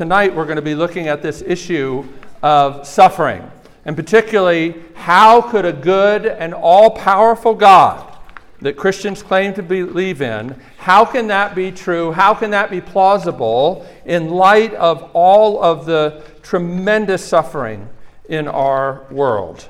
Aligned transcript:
tonight 0.00 0.34
we're 0.34 0.46
going 0.46 0.56
to 0.56 0.62
be 0.62 0.74
looking 0.74 1.08
at 1.08 1.20
this 1.20 1.42
issue 1.42 2.02
of 2.42 2.86
suffering, 2.86 3.42
and 3.84 3.94
particularly 3.94 4.74
how 4.94 5.42
could 5.42 5.66
a 5.66 5.74
good 5.74 6.24
and 6.24 6.54
all 6.54 6.90
powerful 6.92 7.54
God 7.54 8.16
that 8.62 8.78
Christians 8.78 9.22
claim 9.22 9.52
to 9.52 9.62
believe 9.62 10.22
in, 10.22 10.58
how 10.78 11.04
can 11.04 11.26
that 11.26 11.54
be 11.54 11.70
true? 11.70 12.12
How 12.12 12.32
can 12.32 12.50
that 12.52 12.70
be 12.70 12.80
plausible 12.80 13.86
in 14.06 14.30
light 14.30 14.72
of 14.72 15.10
all 15.12 15.62
of 15.62 15.84
the 15.84 16.24
tremendous 16.42 17.22
suffering 17.22 17.86
in 18.26 18.48
our 18.48 19.04
world? 19.10 19.68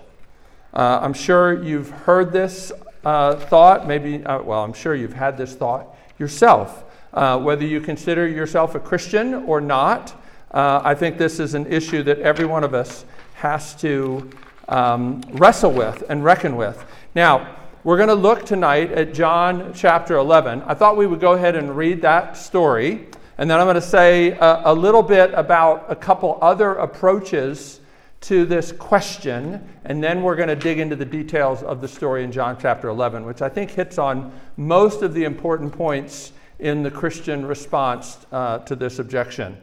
Uh, 0.72 1.00
I'm 1.02 1.12
sure 1.12 1.60
you've 1.60 1.90
heard 1.90 2.30
this 2.30 2.70
uh, 3.04 3.34
thought, 3.34 3.88
maybe, 3.88 4.24
uh, 4.24 4.42
well, 4.42 4.62
I'm 4.62 4.74
sure 4.74 4.94
you've 4.94 5.12
had 5.12 5.36
this 5.36 5.56
thought 5.56 5.92
yourself. 6.20 6.84
Uh, 7.12 7.36
whether 7.36 7.64
you 7.64 7.80
consider 7.80 8.28
yourself 8.28 8.76
a 8.76 8.78
Christian 8.78 9.34
or 9.34 9.60
not, 9.60 10.14
uh, 10.50 10.80
I 10.82 10.94
think 10.94 11.16
this 11.16 11.38
is 11.38 11.54
an 11.54 11.66
issue 11.66 12.02
that 12.04 12.18
every 12.18 12.44
one 12.44 12.64
of 12.64 12.74
us 12.74 13.04
has 13.34 13.74
to 13.76 14.28
um, 14.68 15.20
wrestle 15.32 15.72
with 15.72 16.02
and 16.08 16.24
reckon 16.24 16.56
with. 16.56 16.84
Now, 17.14 17.56
we're 17.84 17.96
going 17.96 18.08
to 18.08 18.14
look 18.14 18.44
tonight 18.44 18.92
at 18.92 19.14
John 19.14 19.72
chapter 19.74 20.16
11. 20.16 20.62
I 20.66 20.74
thought 20.74 20.96
we 20.96 21.06
would 21.06 21.20
go 21.20 21.32
ahead 21.32 21.56
and 21.56 21.76
read 21.76 22.02
that 22.02 22.36
story, 22.36 23.06
and 23.38 23.50
then 23.50 23.58
I'm 23.58 23.66
going 23.66 23.76
to 23.76 23.80
say 23.80 24.32
a, 24.32 24.62
a 24.66 24.74
little 24.74 25.02
bit 25.02 25.32
about 25.34 25.86
a 25.88 25.96
couple 25.96 26.38
other 26.42 26.74
approaches 26.74 27.80
to 28.22 28.44
this 28.44 28.70
question, 28.72 29.66
and 29.84 30.04
then 30.04 30.22
we're 30.22 30.36
going 30.36 30.48
to 30.48 30.56
dig 30.56 30.78
into 30.78 30.94
the 30.94 31.06
details 31.06 31.62
of 31.62 31.80
the 31.80 31.88
story 31.88 32.22
in 32.22 32.30
John 32.30 32.58
chapter 32.60 32.88
11, 32.88 33.24
which 33.24 33.40
I 33.40 33.48
think 33.48 33.70
hits 33.70 33.98
on 33.98 34.30
most 34.58 35.02
of 35.02 35.14
the 35.14 35.24
important 35.24 35.72
points 35.72 36.32
in 36.58 36.82
the 36.82 36.90
Christian 36.90 37.46
response 37.46 38.18
uh, 38.30 38.58
to 38.58 38.76
this 38.76 38.98
objection. 38.98 39.56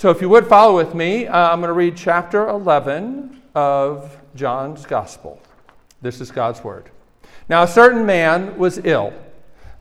So, 0.00 0.08
if 0.08 0.22
you 0.22 0.30
would 0.30 0.46
follow 0.46 0.74
with 0.74 0.94
me, 0.94 1.26
uh, 1.26 1.50
I'm 1.52 1.60
going 1.60 1.68
to 1.68 1.74
read 1.74 1.94
chapter 1.94 2.48
11 2.48 3.42
of 3.54 4.16
John's 4.34 4.86
Gospel. 4.86 5.38
This 6.00 6.22
is 6.22 6.30
God's 6.30 6.64
Word. 6.64 6.90
Now, 7.50 7.64
a 7.64 7.68
certain 7.68 8.06
man 8.06 8.56
was 8.56 8.80
ill, 8.84 9.12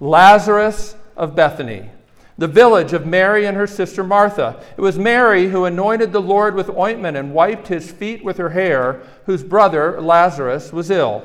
Lazarus 0.01 0.97
of 1.15 1.37
Bethany, 1.37 1.89
the 2.37 2.49
village 2.49 2.91
of 2.91 3.07
Mary 3.07 3.45
and 3.45 3.55
her 3.55 3.65
sister 3.65 4.03
Martha. 4.03 4.61
It 4.75 4.81
was 4.81 4.99
Mary 4.99 5.47
who 5.47 5.63
anointed 5.63 6.11
the 6.11 6.19
Lord 6.19 6.53
with 6.53 6.69
ointment 6.71 7.15
and 7.15 7.33
wiped 7.33 7.69
his 7.69 7.89
feet 7.89 8.21
with 8.21 8.35
her 8.39 8.49
hair, 8.49 9.01
whose 9.25 9.41
brother 9.41 10.01
Lazarus 10.01 10.73
was 10.73 10.91
ill. 10.91 11.23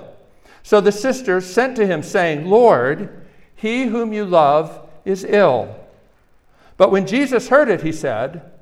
So 0.62 0.81
the 0.81 0.92
sisters 0.92 1.53
sent 1.53 1.75
to 1.79 1.86
him, 1.89 2.05
saying, 2.05 2.48
Lord, 2.48 3.27
he 3.56 3.86
whom 3.86 4.12
you 4.12 4.25
love 4.25 4.89
is 5.05 5.25
ill. 5.25 5.75
But 6.77 6.92
when 6.92 7.08
Jesus 7.08 7.48
heard 7.48 7.69
it, 7.69 7.83
he 7.83 7.91
said, 7.91 8.53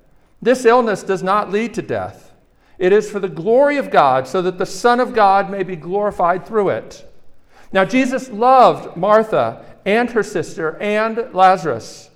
This 0.42 0.64
illness 0.64 1.04
does 1.04 1.22
not 1.22 1.52
lead 1.52 1.72
to 1.74 1.82
death. 1.82 2.32
It 2.76 2.92
is 2.92 3.08
for 3.08 3.20
the 3.20 3.28
glory 3.28 3.76
of 3.76 3.92
God, 3.92 4.26
so 4.26 4.42
that 4.42 4.58
the 4.58 4.66
Son 4.66 4.98
of 4.98 5.14
God 5.14 5.48
may 5.48 5.62
be 5.62 5.76
glorified 5.76 6.44
through 6.44 6.70
it. 6.70 7.08
Now, 7.72 7.84
Jesus 7.84 8.28
loved 8.28 8.96
Martha 8.96 9.64
and 9.86 10.10
her 10.10 10.24
sister 10.24 10.76
and 10.80 11.32
Lazarus. 11.32 12.10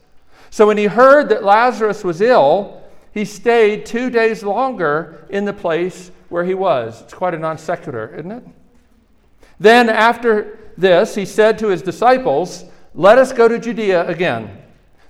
So 0.51 0.67
when 0.67 0.77
he 0.77 0.87
heard 0.87 1.29
that 1.29 1.45
Lazarus 1.45 2.03
was 2.03 2.21
ill, 2.21 2.83
he 3.13 3.25
stayed 3.25 3.87
two 3.87 4.11
days 4.11 4.43
longer 4.43 5.25
in 5.31 5.45
the 5.45 5.53
place 5.53 6.11
where 6.29 6.45
he 6.45 6.55
was. 6.55 7.03
It's 7.03 7.15
quite 7.15 7.35
a 7.35 7.39
non 7.39 7.59
sequitur, 7.59 8.15
isn't 8.15 8.33
it? 8.33 8.45
Then, 9.61 9.89
after 9.89 10.59
this, 10.77 11.15
he 11.15 11.25
said 11.25 11.59
to 11.61 11.69
his 11.69 11.81
disciples, 11.81 12.65
Let 12.95 13.19
us 13.19 13.33
go 13.33 13.49
to 13.49 13.59
Judea 13.59 14.07
again. 14.09 14.63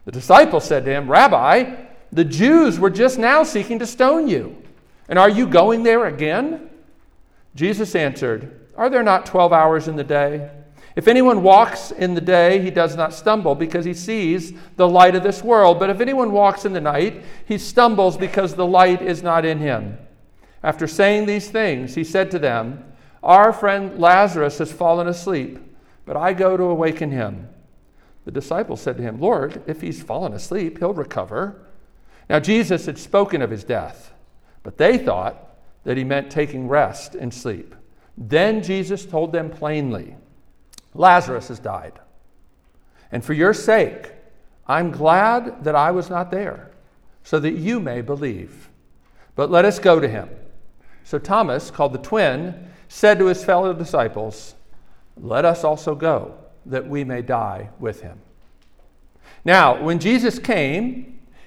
The 0.05 0.12
disciples 0.12 0.64
said 0.64 0.84
to 0.84 0.91
him, 0.92 1.11
Rabbi, 1.11 1.86
the 2.12 2.25
Jews 2.25 2.79
were 2.79 2.91
just 2.91 3.19
now 3.19 3.43
seeking 3.43 3.79
to 3.79 3.87
stone 3.87 4.29
you. 4.29 4.62
And 5.09 5.19
are 5.19 5.31
you 5.31 5.47
going 5.47 5.83
there 5.83 6.07
again? 6.07 6.71
Jesus 7.55 7.95
answered, 7.95 8.67
are 8.77 8.91
there 8.91 9.03
not 9.03 9.27
12 9.27 9.53
hours 9.53 9.89
in 9.89 9.97
the 9.97 10.05
day? 10.05 10.51
If 10.95 11.08
anyone 11.08 11.42
walks 11.42 11.91
in 11.91 12.14
the 12.14 12.20
day, 12.20 12.61
he 12.61 12.70
does 12.70 12.97
not 12.97 13.13
stumble 13.13 13.55
because 13.55 13.85
he 13.85 13.95
sees 13.95 14.53
the 14.77 14.89
light 14.89 15.14
of 15.14 15.23
this 15.23 15.42
world. 15.42 15.79
But 15.79 15.91
if 15.91 16.01
anyone 16.01 16.33
walks 16.33 16.64
in 16.64 16.73
the 16.73 16.80
night, 16.80 17.23
he 17.47 17.58
stumbles 17.58 18.17
because 18.17 18.55
the 18.55 18.67
light 18.67 19.03
is 19.03 19.23
not 19.23 19.45
in 19.45 19.59
him. 19.59 19.98
After 20.63 20.86
saying 20.86 21.27
these 21.27 21.51
things, 21.51 21.95
he 21.95 22.05
said 22.05 22.30
to 22.30 22.39
them, 22.39 22.85
Our 23.23 23.53
friend 23.53 23.98
Lazarus 23.98 24.59
has 24.59 24.73
fallen 24.73 25.07
asleep, 25.07 25.59
but 26.07 26.17
I 26.17 26.33
go 26.33 26.57
to 26.57 26.64
awaken 26.64 27.11
him. 27.11 27.48
The 28.25 28.33
disciples 28.33 28.80
said 28.80 28.97
to 28.97 29.03
him, 29.03 29.20
Lord, 29.20 29.63
if 29.67 29.83
he's 29.83 30.03
fallen 30.03 30.33
asleep, 30.33 30.79
he'll 30.79 30.95
recover. 30.95 31.66
Now 32.29 32.41
Jesus 32.41 32.87
had 32.87 32.98
spoken 32.98 33.42
of 33.42 33.51
his 33.51 33.64
death, 33.64 34.13
but 34.63 34.79
they 34.79 34.98
thought 34.98 35.57
that 35.85 35.97
he 35.97 36.05
meant 36.05 36.31
taking 36.31 36.69
rest 36.69 37.14
and 37.14 37.33
sleep. 37.33 37.75
Then 38.19 38.63
Jesus 38.63 39.07
told 39.07 39.33
them 39.33 39.51
plainly 39.51 40.17
Lazarus 40.95 41.48
has 41.48 41.59
died. 41.59 42.01
And 43.13 43.25
for 43.25 43.35
your 43.35 43.55
sake, 43.55 44.13
I'm 44.67 44.91
glad 44.91 45.63
that 45.65 45.77
I 45.77 45.91
was 45.91 46.11
not 46.11 46.31
there, 46.31 46.70
so 47.23 47.39
that 47.39 47.53
you 47.53 47.79
may 47.79 48.01
believe. 48.01 48.69
But 49.36 49.51
let 49.51 49.65
us 49.65 49.79
go 49.79 50.01
to 50.01 50.09
him. 50.09 50.29
So 51.05 51.19
Thomas, 51.19 51.70
called 51.70 51.92
the 51.92 51.98
twin, 51.98 52.69
said 52.89 53.19
to 53.19 53.27
his 53.27 53.45
fellow 53.45 53.73
disciples, 53.73 54.55
Let 55.17 55.45
us 55.45 55.63
also 55.63 55.95
go, 55.95 56.35
that 56.65 56.89
we 56.89 57.05
may 57.05 57.23
die 57.23 57.69
with 57.79 58.01
him. 58.01 58.20
Now, 59.45 59.81
when 59.81 60.01
Jesus 60.01 60.41
came, 60.41 61.16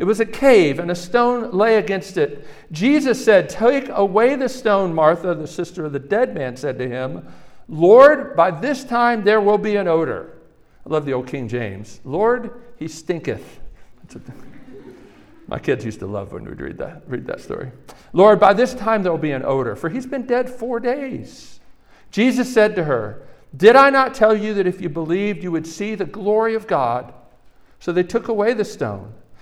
It 0.00 0.04
was 0.04 0.18
a 0.18 0.24
cave, 0.24 0.78
and 0.78 0.90
a 0.90 0.94
stone 0.94 1.50
lay 1.50 1.76
against 1.76 2.16
it. 2.16 2.46
Jesus 2.72 3.22
said, 3.22 3.50
Take 3.50 3.90
away 3.90 4.34
the 4.34 4.48
stone. 4.48 4.94
Martha, 4.94 5.34
the 5.34 5.46
sister 5.46 5.84
of 5.84 5.92
the 5.92 5.98
dead 5.98 6.34
man, 6.34 6.56
said 6.56 6.78
to 6.78 6.88
him, 6.88 7.28
Lord, 7.68 8.34
by 8.34 8.50
this 8.50 8.82
time 8.82 9.24
there 9.24 9.42
will 9.42 9.58
be 9.58 9.76
an 9.76 9.88
odor. 9.88 10.38
I 10.86 10.88
love 10.88 11.04
the 11.04 11.12
old 11.12 11.26
King 11.26 11.48
James. 11.48 12.00
Lord, 12.02 12.62
he 12.78 12.88
stinketh. 12.88 13.60
My 15.46 15.58
kids 15.58 15.84
used 15.84 15.98
to 15.98 16.06
love 16.06 16.32
when 16.32 16.46
we'd 16.46 16.62
read 16.62 16.78
that, 16.78 17.02
read 17.06 17.26
that 17.26 17.42
story. 17.42 17.70
Lord, 18.14 18.40
by 18.40 18.54
this 18.54 18.72
time 18.72 19.02
there 19.02 19.12
will 19.12 19.18
be 19.18 19.32
an 19.32 19.44
odor, 19.44 19.76
for 19.76 19.90
he's 19.90 20.06
been 20.06 20.24
dead 20.24 20.48
four 20.48 20.80
days. 20.80 21.60
Jesus 22.10 22.50
said 22.50 22.74
to 22.76 22.84
her, 22.84 23.20
Did 23.54 23.76
I 23.76 23.90
not 23.90 24.14
tell 24.14 24.34
you 24.34 24.54
that 24.54 24.66
if 24.66 24.80
you 24.80 24.88
believed, 24.88 25.42
you 25.42 25.52
would 25.52 25.66
see 25.66 25.94
the 25.94 26.06
glory 26.06 26.54
of 26.54 26.66
God? 26.66 27.12
So 27.80 27.92
they 27.92 28.02
took 28.02 28.28
away 28.28 28.54
the 28.54 28.64
stone. 28.64 29.12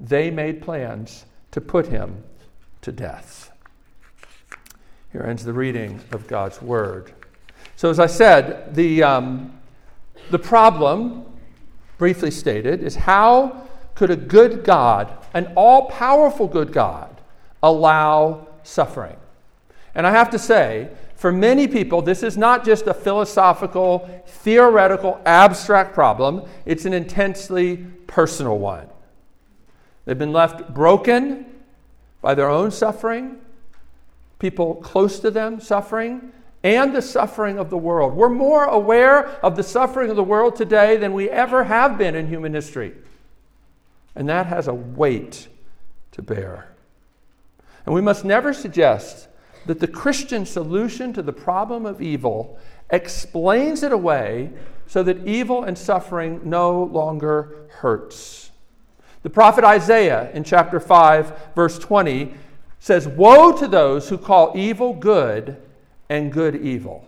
they 0.00 0.30
made 0.30 0.62
plans 0.62 1.26
to 1.50 1.60
put 1.60 1.88
him 1.88 2.22
to 2.82 2.92
death. 2.92 3.50
Here 5.12 5.22
ends 5.22 5.44
the 5.44 5.52
reading 5.52 6.00
of 6.12 6.26
God's 6.26 6.60
word. 6.60 7.12
So, 7.76 7.90
as 7.90 7.98
I 7.98 8.06
said, 8.06 8.74
the, 8.74 9.02
um, 9.02 9.58
the 10.30 10.38
problem, 10.38 11.24
briefly 11.96 12.30
stated, 12.30 12.82
is 12.82 12.96
how 12.96 13.68
could 13.94 14.10
a 14.10 14.16
good 14.16 14.64
God, 14.64 15.12
an 15.34 15.52
all 15.56 15.86
powerful 15.86 16.46
good 16.46 16.72
God, 16.72 17.20
allow 17.62 18.46
suffering? 18.62 19.16
And 19.94 20.06
I 20.06 20.10
have 20.10 20.30
to 20.30 20.38
say, 20.38 20.90
for 21.16 21.32
many 21.32 21.66
people, 21.66 22.02
this 22.02 22.22
is 22.22 22.36
not 22.36 22.64
just 22.64 22.86
a 22.86 22.94
philosophical, 22.94 24.08
theoretical, 24.26 25.20
abstract 25.26 25.94
problem, 25.94 26.42
it's 26.64 26.84
an 26.84 26.92
intensely 26.92 27.78
personal 28.06 28.58
one. 28.58 28.86
They've 30.08 30.18
been 30.18 30.32
left 30.32 30.72
broken 30.72 31.44
by 32.22 32.34
their 32.34 32.48
own 32.48 32.70
suffering, 32.70 33.36
people 34.38 34.76
close 34.76 35.20
to 35.20 35.30
them 35.30 35.60
suffering, 35.60 36.32
and 36.64 36.96
the 36.96 37.02
suffering 37.02 37.58
of 37.58 37.68
the 37.68 37.76
world. 37.76 38.14
We're 38.14 38.30
more 38.30 38.64
aware 38.64 39.26
of 39.44 39.54
the 39.54 39.62
suffering 39.62 40.08
of 40.08 40.16
the 40.16 40.24
world 40.24 40.56
today 40.56 40.96
than 40.96 41.12
we 41.12 41.28
ever 41.28 41.64
have 41.64 41.98
been 41.98 42.14
in 42.14 42.26
human 42.26 42.54
history. 42.54 42.94
And 44.16 44.26
that 44.30 44.46
has 44.46 44.66
a 44.66 44.72
weight 44.72 45.48
to 46.12 46.22
bear. 46.22 46.68
And 47.84 47.94
we 47.94 48.00
must 48.00 48.24
never 48.24 48.54
suggest 48.54 49.28
that 49.66 49.78
the 49.78 49.86
Christian 49.86 50.46
solution 50.46 51.12
to 51.12 51.22
the 51.22 51.34
problem 51.34 51.84
of 51.84 52.00
evil 52.00 52.58
explains 52.88 53.82
it 53.82 53.92
away 53.92 54.52
so 54.86 55.02
that 55.02 55.26
evil 55.26 55.64
and 55.64 55.76
suffering 55.76 56.40
no 56.44 56.84
longer 56.84 57.66
hurts. 57.68 58.47
The 59.22 59.30
prophet 59.30 59.64
Isaiah 59.64 60.30
in 60.32 60.44
chapter 60.44 60.78
5, 60.78 61.54
verse 61.54 61.78
20, 61.78 62.34
says, 62.78 63.08
Woe 63.08 63.52
to 63.52 63.66
those 63.66 64.08
who 64.08 64.18
call 64.18 64.52
evil 64.54 64.92
good 64.92 65.56
and 66.08 66.32
good 66.32 66.56
evil. 66.56 67.04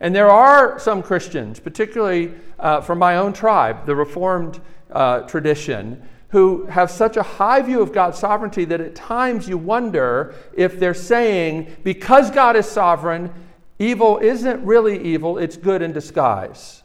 And 0.00 0.14
there 0.14 0.30
are 0.30 0.78
some 0.78 1.02
Christians, 1.02 1.60
particularly 1.60 2.32
uh, 2.58 2.80
from 2.80 2.98
my 2.98 3.16
own 3.16 3.34
tribe, 3.34 3.84
the 3.84 3.94
Reformed 3.94 4.60
uh, 4.90 5.20
tradition, 5.20 6.02
who 6.30 6.64
have 6.66 6.90
such 6.90 7.16
a 7.16 7.22
high 7.22 7.60
view 7.60 7.82
of 7.82 7.92
God's 7.92 8.18
sovereignty 8.18 8.64
that 8.64 8.80
at 8.80 8.94
times 8.94 9.48
you 9.48 9.58
wonder 9.58 10.34
if 10.54 10.78
they're 10.78 10.94
saying, 10.94 11.76
because 11.82 12.30
God 12.30 12.56
is 12.56 12.66
sovereign, 12.66 13.32
evil 13.78 14.18
isn't 14.18 14.64
really 14.64 15.02
evil, 15.02 15.38
it's 15.38 15.56
good 15.56 15.82
in 15.82 15.92
disguise. 15.92 16.82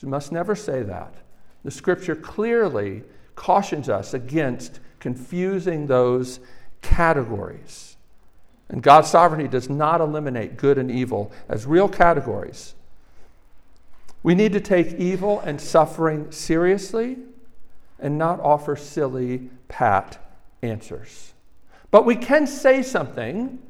You 0.00 0.08
must 0.08 0.32
never 0.32 0.54
say 0.54 0.82
that. 0.82 1.14
The 1.64 1.70
scripture 1.70 2.16
clearly 2.16 3.02
cautions 3.36 3.88
us 3.88 4.12
against 4.12 4.80
confusing 4.98 5.86
those 5.86 6.40
categories. 6.82 7.96
And 8.68 8.82
God's 8.82 9.08
sovereignty 9.08 9.46
does 9.46 9.70
not 9.70 10.00
eliminate 10.00 10.56
good 10.56 10.78
and 10.78 10.90
evil 10.90 11.30
as 11.48 11.66
real 11.66 11.88
categories. 11.88 12.74
We 14.22 14.34
need 14.34 14.52
to 14.54 14.60
take 14.60 14.94
evil 14.94 15.38
and 15.40 15.60
suffering 15.60 16.32
seriously 16.32 17.18
and 18.00 18.18
not 18.18 18.40
offer 18.40 18.74
silly, 18.74 19.50
pat 19.68 20.18
answers. 20.62 21.32
But 21.92 22.04
we 22.04 22.16
can 22.16 22.46
say 22.46 22.82
something, 22.82 23.60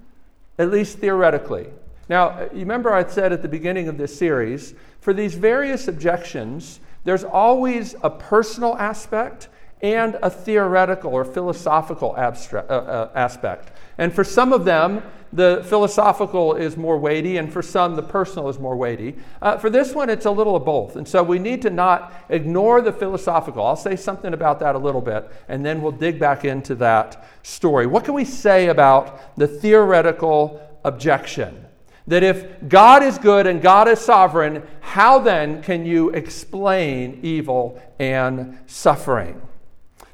at 0.59 0.71
least 0.71 0.99
theoretically. 0.99 1.67
Now, 2.09 2.41
you 2.53 2.61
remember 2.61 2.93
I 2.93 3.07
said 3.07 3.33
at 3.33 3.43
the 3.43 3.49
beginning 3.49 3.89
of 3.89 3.99
this 3.99 4.17
series, 4.17 4.75
for 5.01 5.13
these 5.13 5.35
various 5.35 5.89
objections, 5.89 6.81
there's 7.07 7.25
always 7.25 7.95
a 8.03 8.11
personal 8.11 8.77
aspect 8.77 9.49
and 9.81 10.19
a 10.23 10.29
theoretical 10.29 11.13
or 11.13 11.25
philosophical 11.25 12.17
abstract, 12.17 12.69
uh, 12.69 12.75
uh, 12.75 13.11
aspect. 13.15 13.71
And 13.97 14.13
for 14.13 14.25
some 14.25 14.53
of 14.53 14.65
them, 14.65 15.03
the 15.33 15.65
philosophical 15.69 16.55
is 16.55 16.77
more 16.77 16.99
weighty, 16.99 17.37
and 17.37 17.53
for 17.53 17.63
some, 17.63 17.95
the 17.95 18.03
personal 18.03 18.49
is 18.49 18.59
more 18.59 18.75
weighty. 18.75 19.17
Uh, 19.41 19.57
for 19.57 19.71
this 19.71 19.95
one, 19.95 20.11
it's 20.11 20.27
a 20.27 20.31
little 20.31 20.57
of 20.57 20.65
both. 20.65 20.97
And 20.97 21.07
so 21.07 21.23
we 21.23 21.39
need 21.39 21.63
to 21.63 21.71
not 21.71 22.13
ignore 22.29 22.83
the 22.83 22.93
philosophical. 22.93 23.65
I'll 23.65 23.77
say 23.77 23.95
something 23.95 24.35
about 24.35 24.59
that 24.61 24.75
a 24.75 24.79
little 24.79 25.01
bit, 25.01 25.31
and 25.49 25.65
then 25.65 25.83
we'll 25.83 25.93
dig 25.93 26.19
back 26.19 26.45
into 26.45 26.75
that 26.77 27.25
story. 27.45 27.87
What 27.87 28.05
can 28.05 28.15
we 28.15 28.25
say 28.25 28.67
about 28.67 29.37
the 29.37 29.47
theoretical 29.47 30.61
objection? 30.85 31.66
That 32.09 32.23
if 32.23 32.69
God 32.69 33.03
is 33.03 33.19
good 33.19 33.47
and 33.47 33.61
God 33.61 33.89
is 33.89 34.01
sovereign, 34.01 34.63
how 34.81 35.19
then 35.19 35.63
can 35.63 35.85
you 35.85 36.11
explain 36.11 37.19
evil 37.23 37.83
and 37.99 38.59
suffering? 38.67 39.43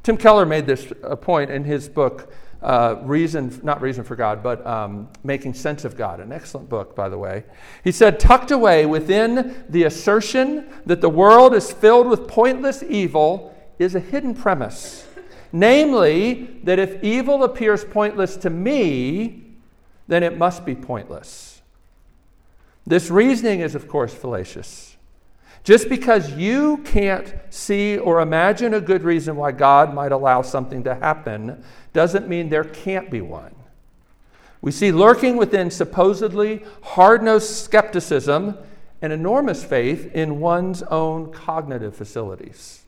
Tim 0.03 0.17
Keller 0.17 0.47
made 0.47 0.67
this 0.67 0.93
a 1.03 1.17
point 1.17 1.51
in 1.51 1.65
his 1.65 1.89
book, 1.89 2.33
uh, 2.63 2.97
Reason, 3.03 3.61
not 3.63 3.81
Reason 3.81 4.03
for 4.05 4.17
God, 4.17 4.43
but 4.43 4.67
um, 4.67 5.09
Making 5.23 5.55
Sense 5.55 5.85
of 5.85 5.97
God, 5.97 6.19
an 6.19 6.33
excellent 6.33 6.69
book, 6.69 6.97
by 6.97 7.09
the 7.09 7.19
way. 7.19 7.45
He 7.85 7.93
said, 7.93 8.19
tucked 8.19 8.51
away 8.51 8.87
within 8.87 9.65
the 9.69 9.85
assertion 9.85 10.67
that 10.87 11.01
the 11.01 11.11
world 11.11 11.55
is 11.55 11.71
filled 11.71 12.09
with 12.09 12.27
pointless 12.27 12.83
evil 12.83 13.55
is 13.79 13.95
a 13.95 14.01
hidden 14.01 14.35
premise. 14.35 15.07
Namely, 15.53 16.59
that 16.65 16.79
if 16.79 17.03
evil 17.05 17.45
appears 17.45 17.85
pointless 17.85 18.37
to 18.39 18.51
me, 18.51 19.45
then 20.09 20.23
it 20.23 20.39
must 20.39 20.65
be 20.65 20.75
pointless. 20.75 21.52
This 22.87 23.11
reasoning 23.11 23.61
is, 23.61 23.75
of 23.75 23.89
course, 23.89 24.13
fallacious. 24.13 24.97
Just 25.65 25.89
because 25.89 26.33
you 26.33 26.79
can't 26.79 27.35
see 27.51 27.97
or 27.97 28.21
imagine 28.21 28.75
a 28.75 28.81
good 28.81 29.05
reason 29.05 29.37
why 29.37 29.53
God 29.53 29.95
might 29.95 30.11
allow 30.11 30.43
something 30.43 30.83
to 30.85 30.95
happen 30.95 31.63
doesn't 31.93 32.29
mean 32.29 32.49
there 32.49 32.65
can't 32.65 33.11
be 33.11 33.21
one. 33.21 33.55
We 34.61 34.73
see 34.73 34.91
lurking 34.91 35.37
within 35.37 35.71
supposedly 35.71 36.65
hard 36.83 37.23
nosed 37.23 37.51
skepticism 37.51 38.59
an 39.03 39.11
enormous 39.11 39.65
faith 39.65 40.13
in 40.15 40.39
one's 40.39 40.83
own 40.85 41.33
cognitive 41.33 41.95
facilities. 41.95 42.83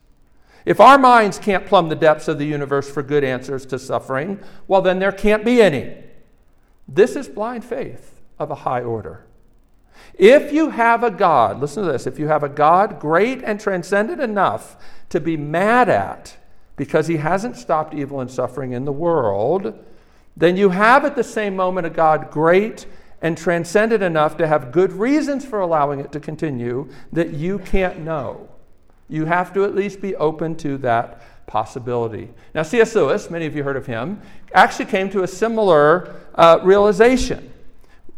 If 0.65 0.81
our 0.81 0.97
minds 0.97 1.39
can't 1.39 1.67
plumb 1.67 1.89
the 1.89 1.97
depths 1.97 2.29
of 2.29 2.39
the 2.39 2.47
universe 2.47 2.91
for 2.91 3.03
good 3.03 3.25
answers 3.25 3.67
to 3.67 3.79
suffering, 3.79 4.41
well, 4.67 4.81
then 4.81 5.01
there 5.01 5.13
can't 5.13 5.45
be 5.45 5.61
any. 5.61 5.97
This 6.89 7.17
is 7.17 7.29
blind 7.29 7.65
faith 7.65 8.21
of 8.39 8.51
a 8.51 8.55
high 8.55 8.83
order. 8.83 9.27
If 10.15 10.53
you 10.53 10.71
have 10.71 11.03
a 11.03 11.11
God, 11.11 11.61
listen 11.61 11.85
to 11.85 11.93
this, 11.93 12.07
if 12.07 12.19
you 12.19 12.29
have 12.29 12.43
a 12.43 12.49
God 12.49 13.01
great 13.01 13.43
and 13.43 13.61
transcendent 13.61 14.21
enough 14.21 14.77
to 15.09 15.21
be 15.21 15.37
mad 15.37 15.89
at 15.89 16.37
because 16.77 17.07
he 17.07 17.17
hasn't 17.17 17.57
stopped 17.57 17.95
evil 17.95 18.21
and 18.21 18.31
suffering 18.31 18.73
in 18.73 18.85
the 18.85 18.93
world, 18.93 19.79
then 20.37 20.57
you 20.57 20.71
have 20.71 21.05
at 21.05 21.17
the 21.17 21.25
same 21.25 21.57
moment 21.57 21.87
a 21.87 21.91
God 21.91 22.31
great 22.31 22.87
and 23.23 23.39
transcendent 23.39 24.03
enough 24.03 24.37
to 24.37 24.47
have 24.47 24.71
good 24.71 24.93
reasons 24.93 25.45
for 25.45 25.61
allowing 25.61 26.01
it 26.01 26.13
to 26.13 26.21
continue 26.21 26.89
that 27.13 27.31
you 27.31 27.59
can't 27.59 28.01
know. 28.01 28.49
You 29.09 29.25
have 29.25 29.55
to 29.55 29.65
at 29.65 29.75
least 29.75 30.03
be 30.03 30.15
open 30.17 30.57
to 30.57 30.77
that 30.79 31.47
possibility. 31.47 32.31
Now, 32.55 32.63
C.S. 32.63 32.95
Lewis, 32.95 33.31
many 33.31 33.47
of 33.47 33.57
you 33.57 33.63
heard 33.63 33.77
of 33.77 33.87
him, 33.87 34.21
actually 34.53 34.87
came 34.87 35.09
to 35.11 35.23
a 35.23 35.27
similar 35.27 36.15
uh, 36.35 36.59
realization. 36.63 37.54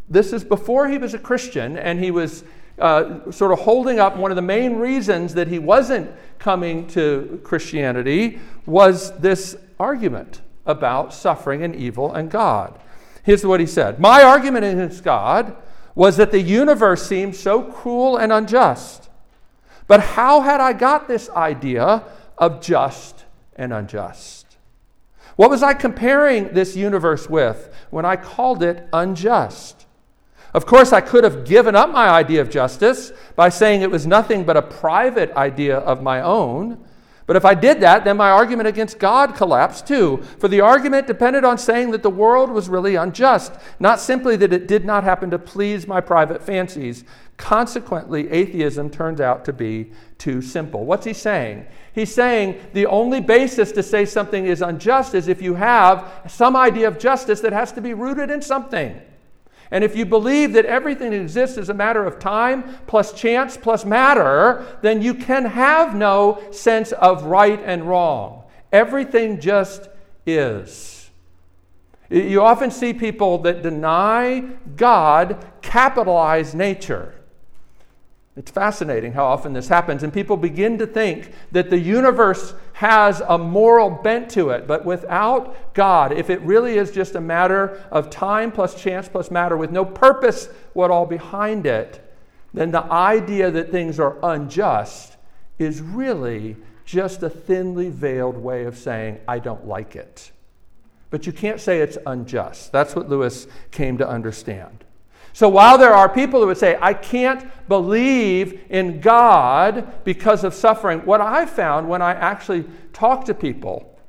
This 0.09 0.33
is 0.33 0.45
before 0.45 0.89
he 0.89 0.99
was 0.99 1.15
a 1.15 1.19
Christian, 1.19 1.77
and 1.77 1.99
he 1.99 2.11
was 2.11 2.45
uh, 2.79 3.31
sort 3.31 3.53
of 3.53 3.61
holding 3.61 3.99
up 3.99 4.17
one 4.17 4.31
of 4.31 4.37
the 4.37 4.43
main 4.43 4.77
reasons 4.77 5.35
that 5.35 5.49
he 5.49 5.59
wasn't 5.59 6.11
coming 6.39 6.87
to 6.89 7.41
Christianity 7.43 8.39
was 8.67 9.19
this 9.19 9.57
argument 9.81 10.43
about 10.67 11.15
suffering 11.15 11.63
and 11.63 11.75
evil 11.75 12.13
and 12.13 12.31
God. 12.31 12.79
Here's 13.23 13.45
what 13.45 13.61
he 13.61 13.67
said 13.67 13.99
My 13.99 14.23
argument 14.23 14.65
against 14.65 15.03
God 15.03 15.57
was 15.95 16.19
that 16.19 16.31
the 16.31 16.41
universe 16.41 17.07
seemed 17.07 17.35
so 17.35 17.63
cruel 17.63 18.19
and 18.19 18.33
unjust. 18.33 19.09
But 19.87 20.01
how 20.01 20.43
had 20.43 20.61
I 20.61 20.73
got 20.73 21.09
this 21.09 21.31
idea 21.31 22.05
of 22.37 22.61
just 22.61 23.25
and 23.57 23.73
unjust? 23.73 24.59
What 25.37 25.51
was 25.51 25.63
I 25.63 25.75
comparing 25.75 26.53
this 26.53 26.77
universe 26.77 27.29
with 27.29 27.75
when 27.91 28.05
I 28.05 28.17
called 28.17 28.63
it 28.63 28.87
unjust? 28.93 29.86
Of 30.57 30.65
course, 30.65 30.95
I 30.95 31.03
could 31.03 31.23
have 31.23 31.45
given 31.45 31.77
up 31.77 31.93
my 31.93 32.09
idea 32.09 32.41
of 32.41 32.49
justice 32.49 33.13
by 33.35 33.51
saying 33.51 33.83
it 33.83 33.91
was 33.91 34.07
nothing 34.07 34.43
but 34.43 34.57
a 34.57 34.63
private 34.63 35.31
idea 35.33 35.77
of 35.77 36.03
my 36.03 36.23
own. 36.23 36.83
But 37.27 37.37
if 37.37 37.45
I 37.45 37.53
did 37.53 37.81
that, 37.81 38.05
then 38.05 38.17
my 38.17 38.31
argument 38.31 38.67
against 38.67 38.99
God 38.99 39.35
collapsed 39.35 39.87
too. 39.87 40.23
For 40.39 40.49
the 40.49 40.63
argument 40.63 41.07
depended 41.07 41.45
on 41.45 41.59
saying 41.59 41.91
that 41.91 42.03
the 42.03 42.09
world 42.09 42.51
was 42.51 42.71
really 42.71 42.95
unjust, 42.95 43.53
not 43.81 44.01
simply 44.01 44.35
that 44.37 44.55
it 44.55 44.67
did 44.67 44.87
not 44.87 45.05
happen 45.05 45.29
to 45.29 45.39
please 45.39 45.87
my 45.87 46.01
private 46.01 46.43
fancies. 46.43 47.05
Consequently, 47.37 48.31
atheism 48.31 48.89
turns 48.89 49.21
out 49.21 49.45
to 49.45 49.53
be 49.53 49.93
too 50.17 50.41
simple. 50.41 50.87
What's 50.87 51.05
he 51.05 51.13
saying? 51.13 51.67
He's 51.93 52.15
saying 52.15 52.59
the 52.73 52.87
only 52.87 53.21
basis 53.21 53.73
to 53.73 53.83
say 53.83 54.07
something 54.07 54.47
is 54.47 54.63
unjust 54.63 55.15
is 55.15 55.29
if 55.29 55.43
you 55.43 55.57
have 55.57 56.11
some 56.29 56.57
idea 56.57 56.89
of 56.89 56.99
justice 56.99 57.43
that 57.43 57.53
has 57.53 57.73
to 57.73 57.83
be 57.83 57.93
rooted 57.93 58.31
in 58.31 58.41
something. 58.41 59.03
And 59.71 59.83
if 59.83 59.97
you 59.97 60.07
believe 60.07 60.53
that 60.53 60.65
everything 60.65 61.11
that 61.11 61.21
exists 61.21 61.59
is 61.59 61.69
a 61.69 61.75
matter 61.75 62.05
of 62.05 62.19
time 62.19 62.79
plus 62.87 63.13
chance 63.13 63.57
plus 63.57 63.85
matter, 63.85 64.79
then 64.83 65.03
you 65.03 65.15
can 65.15 65.45
have 65.45 65.95
no 65.95 66.43
sense 66.53 66.93
of 66.93 67.25
right 67.25 67.61
and 67.65 67.85
wrong. 67.85 68.45
Everything 68.73 69.41
just 69.41 69.89
is. 70.25 71.11
You 72.09 72.43
often 72.43 72.71
see 72.71 72.93
people 72.93 73.39
that 73.39 73.63
deny 73.63 74.41
God 74.77 75.45
capitalize 75.63 76.55
nature. 76.55 77.16
It's 78.37 78.51
fascinating 78.51 79.13
how 79.13 79.25
often 79.25 79.55
this 79.55 79.69
happens, 79.69 80.03
and 80.03 80.13
people 80.13 80.37
begin 80.37 80.77
to 80.79 80.87
think 80.87 81.33
that 81.53 81.71
the 81.71 81.79
universe 81.79 82.53
has 82.75 83.23
a 83.27 83.39
moral 83.39 83.89
bent 83.89 84.31
to 84.33 84.51
it. 84.51 84.67
But 84.67 84.85
without 84.85 85.73
God, 85.73 86.13
if 86.13 86.29
it 86.29 86.43
really 86.43 86.77
is 86.77 86.91
just 86.91 87.15
a 87.15 87.21
matter 87.21 87.83
of 87.91 88.11
time 88.11 88.53
plus 88.53 88.81
chance 88.81 89.09
plus 89.09 89.31
matter 89.31 89.57
with 89.57 89.71
no 89.71 89.87
purpose 89.87 90.51
what 90.75 90.91
all 90.91 91.07
behind 91.07 91.65
it, 91.65 92.03
then 92.53 92.73
the 92.73 92.85
idea 92.85 93.51
that 93.51 93.71
things 93.71 93.99
are 93.99 94.19
unjust 94.23 95.17
is 95.59 95.81
really 95.81 96.57
just 96.85 97.23
a 97.23 97.31
thinly 97.31 97.89
veiled 97.89 98.37
way 98.37 98.65
of 98.65 98.77
saying, 98.77 99.19
I 99.27 99.39
don't 99.39 99.67
like 99.67 99.97
it. 99.97 100.31
But 101.09 101.27
you 101.27 101.33
can't 101.33 101.61
say 101.61 101.81
it's 101.81 101.97
unjust. 102.05 102.71
That's 102.71 102.95
what 102.95 103.09
Lewis 103.09 103.47
came 103.71 103.97
to 103.99 104.07
understand. 104.09 104.85
So 105.37 105.51
while 105.51 105.77
there 105.77 105.93
are 105.93 106.09
people 106.09 106.41
who 106.41 106.47
would 106.47 106.57
say, 106.57 106.79
I 106.81 106.95
can't 106.95 107.47
believe 107.69 108.59
in 108.71 109.03
God 109.03 110.03
because 110.03 110.45
of 110.45 110.55
suffering, 110.55 111.01
what 111.01 111.21
I 111.21 111.45
found 111.45 111.91
when 111.91 112.01
I 112.01 112.13
actually 112.13 112.65
talk 112.95 113.27
to 113.27 113.35
people, 113.35 114.01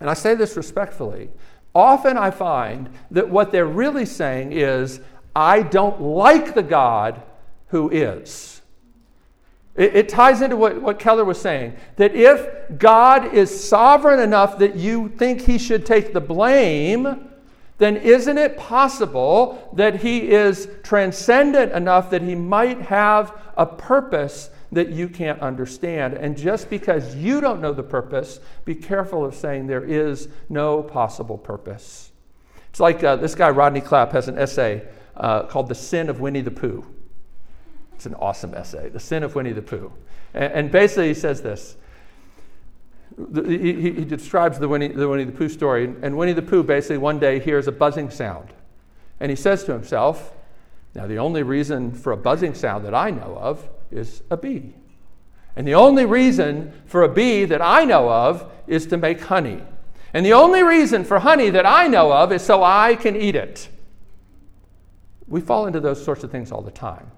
and 0.00 0.10
I 0.10 0.14
say 0.14 0.34
this 0.34 0.56
respectfully, 0.56 1.30
often 1.72 2.18
I 2.18 2.32
find 2.32 2.90
that 3.12 3.30
what 3.30 3.52
they're 3.52 3.64
really 3.64 4.04
saying 4.04 4.50
is, 4.50 4.98
I 5.36 5.62
don't 5.62 6.02
like 6.02 6.56
the 6.56 6.64
God 6.64 7.22
who 7.68 7.88
is. 7.88 8.60
It, 9.76 10.08
ties 10.08 10.42
into 10.42 10.56
what, 10.56 10.82
what 10.82 10.98
Keller 10.98 11.24
was 11.24 11.40
saying 11.40 11.76
that 11.94 12.16
if 12.16 12.76
God 12.76 13.34
is 13.34 13.68
sovereign 13.68 14.18
enough 14.18 14.58
that 14.58 14.74
you 14.74 15.10
think 15.10 15.42
he 15.42 15.58
should 15.58 15.86
take 15.86 16.12
the 16.12 16.20
blame, 16.20 17.28
then 17.78 17.96
isn't 17.96 18.38
it 18.38 18.56
possible 18.56 19.70
that 19.74 19.96
he 19.96 20.30
is 20.30 20.68
transcendent 20.82 21.72
enough 21.72 22.10
that 22.10 22.22
he 22.22 22.34
might 22.34 22.80
have 22.82 23.38
a 23.56 23.66
purpose 23.66 24.50
that 24.72 24.88
you 24.88 25.08
can't 25.08 25.40
understand? 25.40 26.14
And 26.14 26.36
just 26.36 26.70
because 26.70 27.14
you 27.14 27.40
don't 27.40 27.60
know 27.60 27.72
the 27.72 27.82
purpose, 27.82 28.40
be 28.64 28.74
careful 28.74 29.24
of 29.24 29.34
saying 29.34 29.66
there 29.66 29.84
is 29.84 30.28
no 30.48 30.82
possible 30.82 31.36
purpose. 31.36 32.12
It's 32.70 32.80
like 32.80 33.04
uh, 33.04 33.16
this 33.16 33.34
guy, 33.34 33.50
Rodney 33.50 33.80
Clapp, 33.80 34.12
has 34.12 34.28
an 34.28 34.38
essay 34.38 34.86
uh, 35.16 35.42
called 35.44 35.68
The 35.68 35.74
Sin 35.74 36.08
of 36.08 36.20
Winnie 36.20 36.42
the 36.42 36.50
Pooh. 36.50 36.84
It's 37.94 38.06
an 38.06 38.14
awesome 38.14 38.54
essay, 38.54 38.88
The 38.88 39.00
Sin 39.00 39.22
of 39.22 39.34
Winnie 39.34 39.52
the 39.52 39.62
Pooh. 39.62 39.92
And, 40.34 40.52
and 40.52 40.70
basically, 40.70 41.08
he 41.08 41.14
says 41.14 41.42
this 41.42 41.76
he, 43.16 43.72
he, 43.72 44.04
describes 44.04 44.58
the 44.58 44.68
Winnie, 44.68 44.88
the 44.88 45.08
Winnie 45.08 45.24
the 45.24 45.32
Pooh 45.32 45.48
story, 45.48 45.94
and 46.02 46.16
Winnie 46.16 46.34
the 46.34 46.42
Pooh 46.42 46.62
basically 46.62 46.98
one 46.98 47.18
day 47.18 47.38
hears 47.38 47.66
a 47.66 47.72
buzzing 47.72 48.10
sound. 48.10 48.50
And 49.20 49.30
he 49.30 49.36
says 49.36 49.64
to 49.64 49.72
himself, 49.72 50.34
Now, 50.94 51.06
the 51.06 51.18
only 51.18 51.42
reason 51.42 51.92
for 51.92 52.12
a 52.12 52.16
buzzing 52.16 52.54
sound 52.54 52.84
that 52.84 52.94
I 52.94 53.10
know 53.10 53.38
of 53.40 53.68
is 53.90 54.22
a 54.30 54.36
bee. 54.36 54.74
And 55.56 55.66
the 55.66 55.74
only 55.74 56.04
reason 56.04 56.72
for 56.84 57.02
a 57.02 57.08
bee 57.08 57.46
that 57.46 57.62
I 57.62 57.84
know 57.84 58.10
of 58.10 58.52
is 58.66 58.84
to 58.86 58.98
make 58.98 59.20
honey. 59.22 59.62
And 60.12 60.24
the 60.24 60.34
only 60.34 60.62
reason 60.62 61.02
for 61.02 61.18
honey 61.18 61.48
that 61.50 61.64
I 61.64 61.88
know 61.88 62.12
of 62.12 62.32
is 62.32 62.42
so 62.42 62.62
I 62.62 62.96
can 62.96 63.16
eat 63.16 63.34
it. 63.34 63.68
We 65.26 65.40
fall 65.40 65.66
into 65.66 65.80
those 65.80 66.04
sorts 66.04 66.22
of 66.22 66.30
things 66.30 66.52
all 66.52 66.62
the 66.62 66.70
time. 66.70 67.10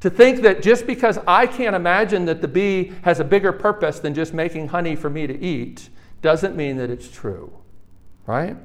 To 0.00 0.10
think 0.10 0.42
that 0.42 0.62
just 0.62 0.86
because 0.86 1.18
I 1.26 1.46
can't 1.46 1.74
imagine 1.74 2.24
that 2.26 2.40
the 2.40 2.48
bee 2.48 2.92
has 3.02 3.18
a 3.18 3.24
bigger 3.24 3.52
purpose 3.52 3.98
than 3.98 4.14
just 4.14 4.32
making 4.32 4.68
honey 4.68 4.94
for 4.94 5.10
me 5.10 5.26
to 5.26 5.36
eat 5.36 5.90
doesn't 6.22 6.56
mean 6.56 6.76
that 6.76 6.90
it's 6.90 7.08
true, 7.08 7.52
right? 8.26 8.56